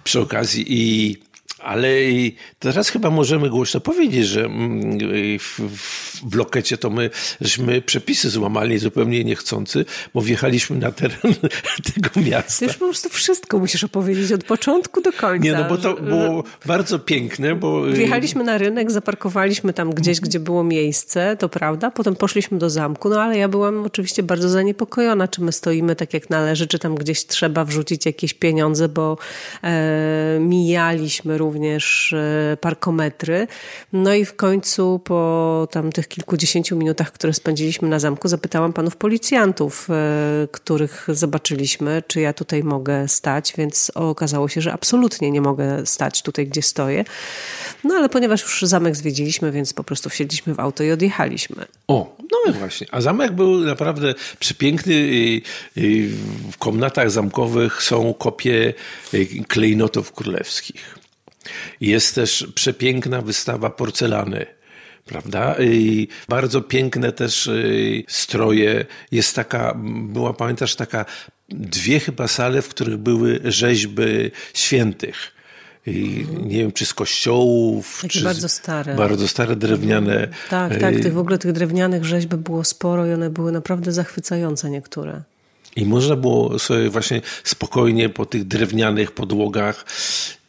przy 0.03 0.19
okazji 0.19 0.65
i 0.67 1.17
ale 1.67 1.89
teraz 2.59 2.89
chyba 2.89 3.09
możemy 3.09 3.49
głośno 3.49 3.79
powiedzieć, 3.79 4.27
że 4.27 4.45
mm, 4.45 4.99
w, 5.39 5.59
w 6.29 6.35
lokecie 6.35 6.77
to 6.77 6.89
my 6.89 7.09
żeśmy 7.41 7.81
przepisy 7.81 8.29
złamali 8.29 8.79
zupełnie 8.79 9.23
niechcący, 9.23 9.85
bo 10.13 10.21
wjechaliśmy 10.21 10.77
na 10.77 10.91
teren 10.91 11.33
tego 11.93 12.09
miasta. 12.29 12.59
Ty 12.59 12.65
już 12.65 12.73
po 12.73 12.85
prostu 12.85 13.09
wszystko 13.09 13.59
musisz 13.59 13.83
opowiedzieć 13.83 14.31
od 14.31 14.43
początku 14.43 15.01
do 15.01 15.11
końca. 15.11 15.43
Nie, 15.43 15.53
no 15.53 15.63
bo 15.69 15.77
to 15.77 15.93
było 15.93 16.43
bardzo 16.65 16.99
piękne, 16.99 17.55
bo... 17.55 17.89
Y, 17.89 17.93
wjechaliśmy 17.93 18.43
na 18.43 18.57
rynek, 18.57 18.91
zaparkowaliśmy 18.91 19.73
tam 19.73 19.93
gdzieś, 19.93 20.19
gdzie 20.19 20.39
było 20.39 20.63
miejsce, 20.63 21.37
to 21.39 21.49
prawda, 21.49 21.91
potem 21.91 22.15
poszliśmy 22.15 22.57
do 22.57 22.69
zamku, 22.69 23.09
no 23.09 23.21
ale 23.21 23.37
ja 23.37 23.47
byłam 23.47 23.83
oczywiście 23.85 24.23
bardzo 24.23 24.49
zaniepokojona, 24.49 25.27
czy 25.27 25.41
my 25.41 25.51
stoimy 25.51 25.95
tak 25.95 26.13
jak 26.13 26.29
należy, 26.29 26.67
czy 26.67 26.79
tam 26.79 26.95
gdzieś 26.95 27.25
trzeba 27.25 27.65
wrzucić 27.65 28.05
jakieś 28.05 28.33
pieniądze, 28.33 28.89
bo 28.89 29.17
e, 29.63 30.37
mijaliśmy 30.41 31.37
również 31.37 31.56
e, 31.63 32.57
parkometry. 32.57 33.47
No 33.93 34.13
i 34.13 34.25
w 34.25 34.35
końcu 34.35 34.99
po 34.99 35.67
tam 35.71 35.91
tych 35.91 36.07
kilkudziesięciu 36.07 36.77
minutach, 36.77 37.11
które 37.11 37.33
spędziliśmy 37.33 37.89
na 37.89 37.99
zamku, 37.99 38.27
zapytałam 38.27 38.73
panów 38.73 38.95
policjantów, 38.95 39.87
e, 39.89 40.47
których 40.51 41.07
zobaczyliśmy, 41.09 42.03
czy 42.07 42.21
ja 42.21 42.33
tutaj 42.33 42.63
mogę 42.63 43.07
stać, 43.07 43.53
więc 43.57 43.91
okazało 43.95 44.47
się, 44.47 44.61
że 44.61 44.73
absolutnie 44.73 45.31
nie 45.31 45.41
mogę 45.41 45.85
stać 45.85 46.21
tutaj, 46.21 46.47
gdzie 46.47 46.61
stoję. 46.61 47.05
No 47.83 47.95
ale 47.95 48.09
ponieważ 48.09 48.41
już 48.43 48.61
zamek 48.61 48.95
zwiedziliśmy, 48.95 49.51
więc 49.51 49.73
po 49.73 49.83
prostu 49.83 50.09
wsiedliśmy 50.09 50.53
w 50.53 50.59
auto 50.59 50.83
i 50.83 50.91
odjechaliśmy. 50.91 51.65
O, 51.87 52.15
no 52.31 52.53
właśnie. 52.53 52.87
A 52.91 53.01
zamek 53.01 53.31
był 53.31 53.57
naprawdę 53.59 54.13
przepiękny. 54.39 54.93
W 56.51 56.57
komnatach 56.57 57.11
zamkowych 57.11 57.83
są 57.83 58.13
kopie 58.13 58.73
klejnotów 59.47 60.11
królewskich. 60.11 60.97
Jest 61.81 62.15
też 62.15 62.47
przepiękna 62.55 63.21
wystawa 63.21 63.69
porcelany 63.69 64.57
prawda? 65.07 65.55
I 65.59 66.07
bardzo 66.29 66.61
piękne 66.61 67.11
też 67.11 67.47
y, 67.47 68.03
stroje. 68.07 68.85
Jest 69.11 69.35
taka, 69.35 69.73
była 70.07 70.33
pamiętasz, 70.33 70.75
taka 70.75 71.05
dwie 71.49 71.99
chyba 71.99 72.27
sale, 72.27 72.61
w 72.61 72.69
których 72.69 72.97
były 72.97 73.39
rzeźby 73.43 74.31
świętych. 74.53 75.15
I 75.87 76.25
nie 76.43 76.57
wiem, 76.57 76.71
czy 76.71 76.85
z 76.85 76.93
kościołów. 76.93 77.99
Takie 78.01 78.19
czy 78.19 78.23
bardzo 78.23 78.49
stare. 78.49 78.95
Bardzo 78.95 79.27
stare, 79.27 79.55
drewniane. 79.55 80.27
Tak, 80.49 80.77
tak. 80.77 80.95
Y, 80.95 80.99
tych, 80.99 81.13
w 81.13 81.17
ogóle 81.17 81.37
tych 81.37 81.51
drewnianych 81.51 82.05
rzeźb 82.05 82.35
było 82.35 82.63
sporo 82.63 83.05
i 83.05 83.13
one 83.13 83.29
były 83.29 83.51
naprawdę 83.51 83.91
zachwycające 83.91 84.69
niektóre. 84.69 85.21
I 85.75 85.85
można 85.85 86.15
było 86.15 86.59
sobie 86.59 86.89
właśnie 86.89 87.21
spokojnie 87.43 88.09
po 88.09 88.25
tych 88.25 88.43
drewnianych 88.43 89.11
podłogach 89.11 89.85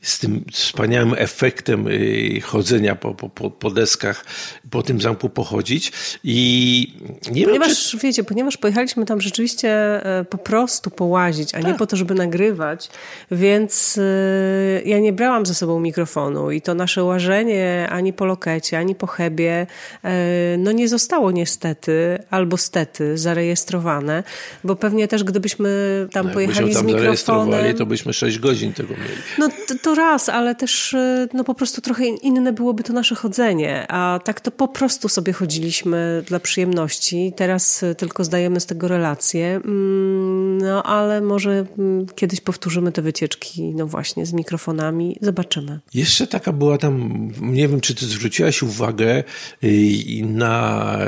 z 0.08 0.18
tym 0.18 0.44
wspaniałym 0.52 1.14
efektem 1.18 1.88
y, 1.88 2.40
chodzenia 2.40 2.94
po, 2.94 3.14
po, 3.14 3.50
po 3.50 3.70
deskach, 3.70 4.24
po 4.70 4.82
tym 4.82 5.00
zamku 5.00 5.28
pochodzić. 5.28 5.92
I 6.24 6.94
nie 7.32 7.44
ponieważ, 7.44 7.68
wiem, 7.68 7.76
czy... 7.76 7.98
wiecie, 7.98 8.24
ponieważ 8.24 8.56
pojechaliśmy 8.56 9.04
tam 9.04 9.20
rzeczywiście 9.20 9.70
e, 9.70 10.24
po 10.24 10.38
prostu 10.38 10.90
połazić, 10.90 11.54
a 11.54 11.58
tak. 11.58 11.66
nie 11.66 11.74
po 11.74 11.86
to, 11.86 11.96
żeby 11.96 12.14
nagrywać, 12.14 12.90
więc 13.30 13.98
e, 13.98 14.82
ja 14.84 14.98
nie 14.98 15.12
brałam 15.12 15.46
ze 15.46 15.54
sobą 15.54 15.80
mikrofonu 15.80 16.50
i 16.50 16.60
to 16.60 16.74
nasze 16.74 17.04
łażenie 17.04 17.88
ani 17.90 18.12
po 18.12 18.24
lokecie, 18.24 18.78
ani 18.78 18.94
po 18.94 19.06
hebie, 19.06 19.66
e, 20.04 20.56
no 20.58 20.72
nie 20.72 20.88
zostało 20.88 21.30
niestety, 21.30 22.18
albo 22.30 22.56
stety 22.56 23.18
zarejestrowane, 23.18 24.22
bo 24.64 24.76
pewnie 24.76 25.08
też 25.08 25.24
gdybyśmy 25.24 25.68
tam 26.12 26.26
no, 26.26 26.32
pojechali 26.32 26.74
tam 26.74 26.82
z 26.82 26.86
mikrofonem... 26.86 27.76
to 27.76 27.86
byśmy 27.86 28.12
6 28.12 28.38
godzin 28.38 28.72
tego 28.72 28.94
mieli. 28.94 29.22
No 29.38 29.48
to, 29.68 29.74
to 29.82 29.94
raz, 29.98 30.28
ale 30.28 30.54
też 30.54 30.94
y, 30.94 31.28
no 31.32 31.44
po 31.44 31.54
prostu 31.54 31.80
trochę 31.80 32.06
inne 32.06 32.52
byłoby 32.52 32.82
to 32.82 32.92
nasze 32.92 33.14
chodzenie, 33.14 33.86
a 33.88 34.20
tak 34.24 34.40
to 34.40 34.50
po 34.50 34.68
prostu 34.68 35.08
sobie 35.08 35.32
chodziliśmy 35.32 36.22
dla 36.26 36.40
przyjemności. 36.40 37.32
Teraz 37.36 37.82
y, 37.82 37.94
tylko 37.94 38.24
zdajemy 38.24 38.60
z 38.60 38.66
tego 38.66 38.88
relacje, 38.88 39.46
mm, 39.56 40.58
no 40.58 40.82
ale 40.82 41.20
może 41.20 41.66
mm, 41.78 42.06
kiedyś 42.06 42.40
powtórzymy 42.40 42.92
te 42.92 43.02
wycieczki, 43.02 43.62
no 43.62 43.86
właśnie, 43.86 44.26
z 44.26 44.32
mikrofonami, 44.32 45.16
zobaczymy. 45.20 45.80
Jeszcze 45.94 46.26
taka 46.26 46.52
była 46.52 46.78
tam, 46.78 47.28
nie 47.40 47.68
wiem, 47.68 47.80
czy 47.80 47.94
ty 47.94 48.06
zwróciłaś 48.06 48.62
uwagę 48.62 49.24
y, 49.64 50.22
na 50.22 50.98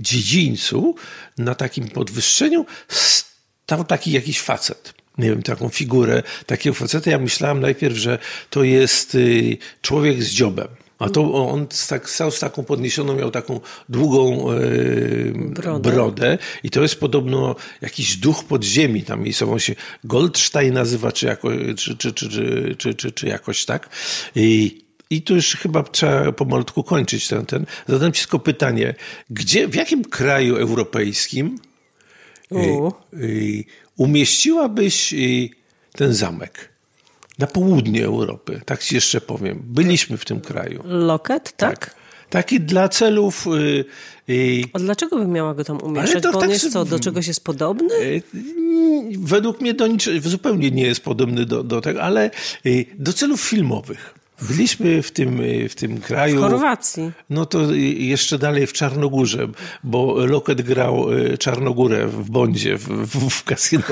dziedzińcu, 0.00 0.94
na 1.38 1.54
takim 1.54 1.88
podwyższeniu 1.88 2.66
stał 2.88 3.84
taki 3.84 4.12
jakiś 4.12 4.40
facet 4.40 4.99
nie 5.18 5.30
wiem, 5.30 5.42
taką 5.42 5.68
figurę 5.68 6.22
takiego 6.46 6.74
faceta. 6.74 7.10
Ja 7.10 7.18
myślałem 7.18 7.60
najpierw, 7.60 7.96
że 7.96 8.18
to 8.50 8.64
jest 8.64 9.14
y, 9.14 9.58
człowiek 9.82 10.22
z 10.22 10.30
dziobem. 10.30 10.68
A 11.00 11.08
to 11.08 11.50
on 11.50 11.66
tak, 11.88 12.10
stał 12.10 12.30
z 12.30 12.40
taką 12.40 12.64
podniesioną, 12.64 13.14
miał 13.16 13.30
taką 13.30 13.60
długą 13.88 14.52
yy, 14.52 15.32
brodę. 15.36 15.92
brodę. 15.92 16.38
i 16.62 16.70
to 16.70 16.82
jest 16.82 17.00
podobno 17.00 17.56
jakiś 17.80 18.16
duch 18.16 18.44
podziemi, 18.44 19.02
tam 19.02 19.22
miejscowo 19.22 19.58
się 19.58 19.74
Goldstein 20.04 20.74
nazywa, 20.74 21.12
czy, 21.12 21.26
jako, 21.26 21.48
czy, 21.76 21.96
czy, 21.96 22.12
czy, 22.12 22.28
czy, 22.78 22.94
czy, 22.94 23.12
czy, 23.12 23.26
jakoś 23.26 23.64
tak. 23.64 23.88
I, 24.34 24.80
i 25.10 25.22
tu 25.22 25.34
już 25.34 25.56
chyba 25.56 25.82
trzeba 25.82 26.32
pomalutku 26.32 26.84
kończyć 26.84 27.28
ten, 27.28 27.46
ten. 27.46 27.66
Zadam 27.88 28.12
ci 28.12 28.22
tylko 28.22 28.38
pytanie, 28.38 28.94
gdzie, 29.30 29.68
w 29.68 29.74
jakim 29.74 30.04
kraju 30.04 30.56
europejskim 30.56 31.58
umieściłabyś 33.96 35.14
ten 35.92 36.14
zamek? 36.14 36.70
Na 37.38 37.46
południe 37.46 38.04
Europy, 38.04 38.60
tak 38.66 38.82
ci 38.82 38.94
jeszcze 38.94 39.20
powiem. 39.20 39.62
Byliśmy 39.64 40.16
w 40.16 40.24
tym 40.24 40.40
kraju. 40.40 40.82
Loket, 40.84 41.52
tak? 41.56 41.78
tak. 41.78 41.94
Taki 42.30 42.60
dla 42.60 42.88
celów. 42.88 43.46
Yy, 44.28 44.64
A 44.72 44.78
dlaczego 44.78 45.18
by 45.18 45.26
miała 45.26 45.54
go 45.54 45.64
tam 45.64 45.82
umieszczać? 45.82 46.22
To, 46.22 46.32
Bo 46.32 46.38
on 46.38 46.44
tak, 46.44 46.50
jest 46.50 46.72
co, 46.72 46.84
do 46.84 47.00
czegoś 47.00 47.26
jest 47.26 47.44
podobny? 47.44 47.94
Yy, 48.04 48.22
według 49.18 49.60
mnie 49.60 49.74
do 49.74 49.86
niczego, 49.86 50.28
zupełnie 50.28 50.70
nie 50.70 50.82
jest 50.82 51.00
podobny 51.00 51.46
do, 51.46 51.62
do 51.62 51.80
tego, 51.80 52.02
ale 52.02 52.30
yy, 52.64 52.84
do 52.98 53.12
celów 53.12 53.40
filmowych. 53.40 54.14
Byliśmy 54.42 55.02
w 55.02 55.10
tym, 55.10 55.42
w 55.68 55.74
tym 55.74 56.00
kraju. 56.00 56.36
W 56.36 56.40
Chorwacji. 56.40 57.12
No 57.30 57.46
to 57.46 57.72
jeszcze 57.96 58.38
dalej 58.38 58.66
w 58.66 58.72
Czarnogórze, 58.72 59.48
bo 59.84 60.26
Loket 60.26 60.62
grał 60.62 61.12
y, 61.12 61.38
Czarnogórę 61.38 62.06
w 62.06 62.30
Bondzie, 62.30 62.76
w, 62.76 62.88
w, 62.88 63.30
w 63.30 63.44
kasyno 63.44 63.84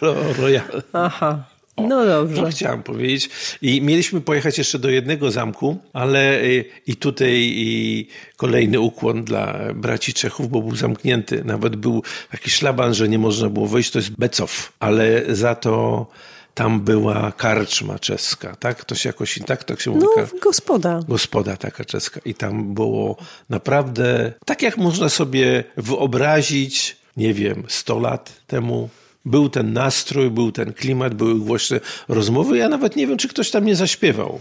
Royal. 0.38 0.82
Aha. 0.92 1.44
O, 1.76 1.82
no 1.82 2.06
dobrze. 2.06 2.42
To 2.42 2.48
chciałam 2.48 2.82
powiedzieć. 2.82 3.30
I 3.62 3.82
mieliśmy 3.82 4.20
pojechać 4.20 4.58
jeszcze 4.58 4.78
do 4.78 4.90
jednego 4.90 5.30
zamku, 5.30 5.76
ale 5.92 6.42
y, 6.42 6.64
i 6.86 6.96
tutaj 6.96 7.32
i 7.54 8.08
kolejny 8.36 8.80
ukłon 8.80 9.24
dla 9.24 9.58
braci 9.74 10.14
Czechów, 10.14 10.48
bo 10.48 10.62
był 10.62 10.76
zamknięty. 10.76 11.44
Nawet 11.44 11.76
był 11.76 12.02
taki 12.30 12.50
szlaban, 12.50 12.94
że 12.94 13.08
nie 13.08 13.18
można 13.18 13.48
było 13.48 13.66
wejść, 13.66 13.90
to 13.90 13.98
jest 13.98 14.10
Becow, 14.10 14.72
ale 14.80 15.22
za 15.28 15.54
to 15.54 16.06
tam 16.54 16.80
była 16.80 17.32
karczma 17.32 17.98
czeska, 17.98 18.56
tak? 18.56 18.84
To 18.84 18.94
się 18.94 19.08
jakoś 19.08 19.38
tak, 19.46 19.64
tak 19.64 19.80
się 19.80 19.90
mówi. 19.90 20.06
No, 20.16 20.26
gospoda. 20.42 21.00
Gospoda 21.08 21.56
taka 21.56 21.84
czeska. 21.84 22.20
I 22.24 22.34
tam 22.34 22.74
było 22.74 23.16
naprawdę 23.50 24.32
tak, 24.46 24.62
jak 24.62 24.76
można 24.76 25.08
sobie 25.08 25.64
wyobrazić, 25.76 26.96
nie 27.16 27.34
wiem, 27.34 27.64
100 27.68 27.98
lat 27.98 28.32
temu. 28.46 28.88
Był 29.24 29.48
ten 29.48 29.72
nastrój, 29.72 30.30
był 30.30 30.52
ten 30.52 30.72
klimat, 30.72 31.14
były 31.14 31.34
głośne 31.34 31.80
rozmowy. 32.08 32.56
Ja 32.56 32.68
nawet 32.68 32.96
nie 32.96 33.06
wiem, 33.06 33.18
czy 33.18 33.28
ktoś 33.28 33.50
tam 33.50 33.64
nie 33.64 33.76
zaśpiewał. 33.76 34.40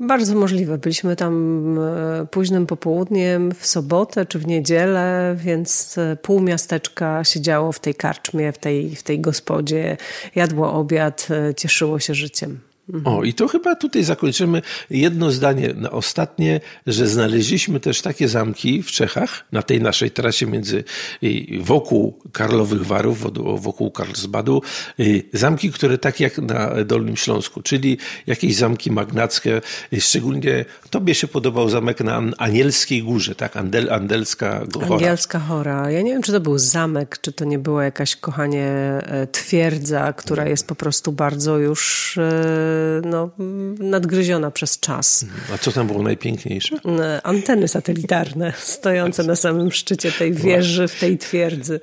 Bardzo 0.00 0.34
możliwe. 0.34 0.78
Byliśmy 0.78 1.16
tam 1.16 1.78
e, 1.78 2.26
późnym 2.30 2.66
popołudniem, 2.66 3.52
w 3.52 3.66
sobotę 3.66 4.26
czy 4.26 4.38
w 4.38 4.46
niedzielę, 4.46 5.36
więc 5.38 5.98
e, 5.98 6.16
pół 6.16 6.40
miasteczka 6.40 7.24
siedziało 7.24 7.72
w 7.72 7.80
tej 7.80 7.94
karczmie, 7.94 8.52
w 8.52 8.58
tej, 8.58 8.96
w 8.96 9.02
tej 9.02 9.20
gospodzie, 9.20 9.96
jadło 10.34 10.72
obiad, 10.72 11.28
e, 11.30 11.54
cieszyło 11.54 11.98
się 11.98 12.14
życiem. 12.14 12.67
O, 13.04 13.24
i 13.24 13.34
to 13.34 13.48
chyba 13.48 13.76
tutaj 13.76 14.04
zakończymy 14.04 14.62
jedno 14.90 15.30
zdanie 15.30 15.74
na 15.76 15.90
ostatnie, 15.90 16.60
że 16.86 17.06
znaleźliśmy 17.06 17.80
też 17.80 18.02
takie 18.02 18.28
zamki 18.28 18.82
w 18.82 18.86
Czechach, 18.86 19.44
na 19.52 19.62
tej 19.62 19.80
naszej 19.80 20.10
trasie 20.10 20.46
między 20.46 20.84
wokół 21.60 22.18
Karlowych 22.32 22.86
Warów, 22.86 23.26
wokół 23.62 23.90
Karlsbadu, 23.90 24.62
zamki, 25.32 25.72
które 25.72 25.98
tak 25.98 26.20
jak 26.20 26.38
na 26.38 26.84
Dolnym 26.84 27.16
Śląsku, 27.16 27.62
czyli 27.62 27.98
jakieś 28.26 28.56
zamki 28.56 28.92
magnackie, 28.92 29.60
szczególnie 29.98 30.64
tobie 30.90 31.14
się 31.14 31.28
podobał 31.28 31.68
zamek 31.68 32.00
na 32.00 32.22
Anielskiej 32.38 33.02
Górze, 33.02 33.34
tak? 33.34 33.56
Andel, 33.56 33.92
Andelska 33.92 34.60
Hora. 34.74 34.86
Angielska 34.86 35.38
Hora. 35.38 35.90
Ja 35.90 36.02
nie 36.02 36.12
wiem, 36.12 36.22
czy 36.22 36.32
to 36.32 36.40
był 36.40 36.58
zamek, 36.58 37.18
czy 37.20 37.32
to 37.32 37.44
nie 37.44 37.58
była 37.58 37.84
jakaś, 37.84 38.16
kochanie, 38.16 38.66
e, 38.66 39.26
twierdza, 39.32 40.12
która 40.12 40.48
jest 40.48 40.66
po 40.66 40.74
prostu 40.74 41.12
bardzo 41.12 41.58
już 41.58 42.18
e, 42.18 42.77
no, 43.04 43.30
nadgryziona 43.78 44.50
przez 44.50 44.80
czas. 44.80 45.26
A 45.54 45.58
co 45.58 45.72
tam 45.72 45.86
było 45.86 46.02
najpiękniejsze? 46.02 46.76
E, 47.00 47.20
anteny 47.26 47.68
satelitarne 47.68 48.52
stojące 48.58 49.22
na 49.22 49.36
samym 49.36 49.72
szczycie 49.72 50.12
tej 50.12 50.32
wieży, 50.32 50.88
w 50.88 51.00
tej 51.00 51.18
twierdzy. 51.18 51.80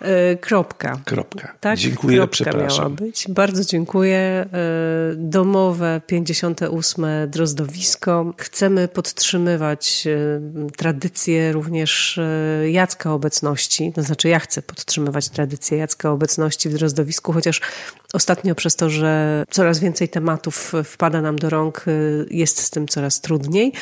E, 0.00 0.36
kropka. 0.36 1.00
Kropka. 1.04 1.54
Tak? 1.60 1.78
Dziękuję, 1.78 2.16
Kropka 2.16 2.32
przepraszam. 2.32 2.84
miała 2.84 2.90
być. 2.90 3.26
Bardzo 3.28 3.64
dziękuję. 3.64 4.18
E, 4.18 4.46
domowe 5.16 6.00
58. 6.06 7.06
Drozdowisko. 7.26 8.34
Chcemy 8.36 8.88
podtrzymywać 8.88 10.08
tradycję 10.76 11.52
również 11.52 12.20
Jacka 12.70 13.12
obecności. 13.12 13.92
To 13.94 14.02
znaczy 14.02 14.28
ja 14.28 14.38
chcę 14.38 14.62
podtrzymywać 14.62 15.28
tradycję 15.28 15.78
Jacka 15.78 16.10
obecności 16.10 16.68
w 16.68 16.74
Drozdowisku, 16.74 17.32
chociaż 17.32 17.60
ostatnio 18.16 18.54
przez 18.54 18.76
to, 18.76 18.90
że 18.90 19.44
coraz 19.50 19.78
więcej 19.78 20.08
tematów 20.08 20.72
wpada 20.84 21.22
nam 21.22 21.38
do 21.38 21.50
rąk, 21.50 21.84
y, 21.88 22.26
jest 22.30 22.58
z 22.58 22.70
tym 22.70 22.88
coraz 22.88 23.20
trudniej, 23.20 23.72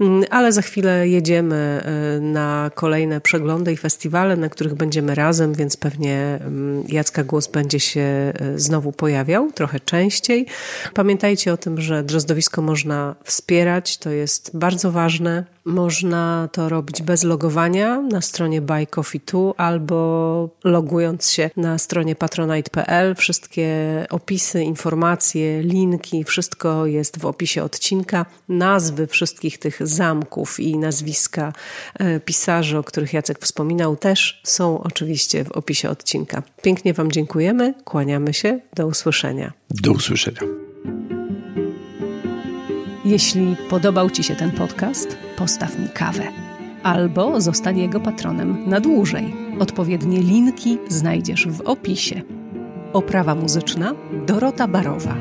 mm, 0.00 0.24
ale 0.30 0.52
za 0.52 0.62
chwilę 0.62 1.08
jedziemy 1.08 1.84
y, 2.16 2.20
na 2.20 2.70
kolejne 2.74 3.20
przeglądy 3.20 3.72
i 3.72 3.76
festiwale, 3.76 4.36
na 4.36 4.48
których 4.48 4.74
będziemy 4.74 5.14
razem, 5.14 5.54
więc 5.54 5.76
pewnie 5.76 6.38
mm, 6.40 6.84
Jacka 6.88 7.24
Głos 7.24 7.46
będzie 7.46 7.80
się 7.80 8.32
y, 8.54 8.60
znowu 8.60 8.92
pojawiał, 8.92 9.52
trochę 9.52 9.80
częściej. 9.80 10.46
Pamiętajcie 10.94 11.52
o 11.52 11.56
tym, 11.56 11.80
że 11.80 12.02
drozdowisko 12.02 12.62
można 12.62 13.14
wspierać, 13.24 13.98
to 13.98 14.10
jest 14.10 14.50
bardzo 14.54 14.92
ważne. 14.92 15.44
Można 15.64 16.48
to 16.52 16.68
robić 16.68 17.02
bez 17.02 17.24
logowania 17.24 18.00
na 18.00 18.20
stronie 18.20 18.60
Buy 18.60 18.86
Coffee 18.86 19.20
2 19.26 19.52
albo 19.56 20.48
logując 20.64 21.30
się 21.30 21.50
na 21.56 21.78
stronie 21.78 22.14
patronite.pl. 22.14 23.14
Wszystkie 23.14 23.67
opisy, 24.10 24.62
informacje, 24.62 25.62
linki, 25.62 26.24
wszystko 26.24 26.86
jest 26.86 27.18
w 27.18 27.26
opisie 27.26 27.62
odcinka. 27.62 28.26
Nazwy 28.48 29.06
wszystkich 29.06 29.58
tych 29.58 29.86
zamków 29.86 30.60
i 30.60 30.78
nazwiska 30.78 31.52
e, 31.94 32.20
pisarzy, 32.20 32.78
o 32.78 32.84
których 32.84 33.12
Jacek 33.12 33.38
wspominał, 33.38 33.96
też 33.96 34.40
są 34.44 34.82
oczywiście 34.82 35.44
w 35.44 35.52
opisie 35.52 35.90
odcinka. 35.90 36.42
Pięknie 36.62 36.94
Wam 36.94 37.12
dziękujemy, 37.12 37.74
kłaniamy 37.84 38.34
się, 38.34 38.60
do 38.74 38.86
usłyszenia. 38.86 39.52
Do 39.70 39.92
usłyszenia. 39.92 40.40
Jeśli 43.04 43.56
podobał 43.70 44.10
Ci 44.10 44.24
się 44.24 44.36
ten 44.36 44.50
podcast, 44.50 45.16
postaw 45.36 45.78
mi 45.78 45.88
kawę 45.88 46.48
albo 46.82 47.40
zostań 47.40 47.78
jego 47.78 48.00
patronem 48.00 48.68
na 48.68 48.80
dłużej. 48.80 49.34
Odpowiednie 49.58 50.20
linki 50.20 50.78
znajdziesz 50.88 51.48
w 51.48 51.60
opisie. 51.60 52.22
Oprawa 52.92 53.34
muzyczna 53.34 53.94
Dorota 54.26 54.68
Barowa. 54.68 55.14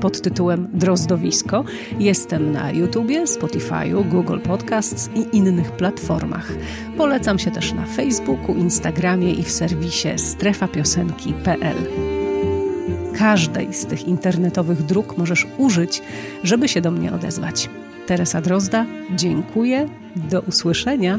Pod 0.00 0.20
tytułem 0.20 0.68
Drozdowisko 0.72 1.64
jestem 1.98 2.52
na 2.52 2.70
YouTubie, 2.70 3.24
Spotify'u, 3.24 4.08
Google 4.08 4.38
Podcasts 4.38 5.10
i 5.14 5.36
innych 5.36 5.72
platformach. 5.72 6.52
Polecam 6.96 7.38
się 7.38 7.50
też 7.50 7.72
na 7.72 7.86
Facebooku, 7.86 8.54
Instagramie 8.54 9.32
i 9.32 9.42
w 9.42 9.50
serwisie 9.50 10.08
strefapiosenki.pl 10.16 11.76
każdej 13.18 13.74
z 13.74 13.86
tych 13.86 14.08
internetowych 14.08 14.82
dróg 14.82 15.18
możesz 15.18 15.46
użyć, 15.58 16.02
żeby 16.42 16.68
się 16.68 16.80
do 16.80 16.90
mnie 16.90 17.12
odezwać. 17.12 17.70
Teresa 18.06 18.40
Drozda, 18.40 18.86
dziękuję, 19.16 19.88
do 20.16 20.40
usłyszenia. 20.40 21.18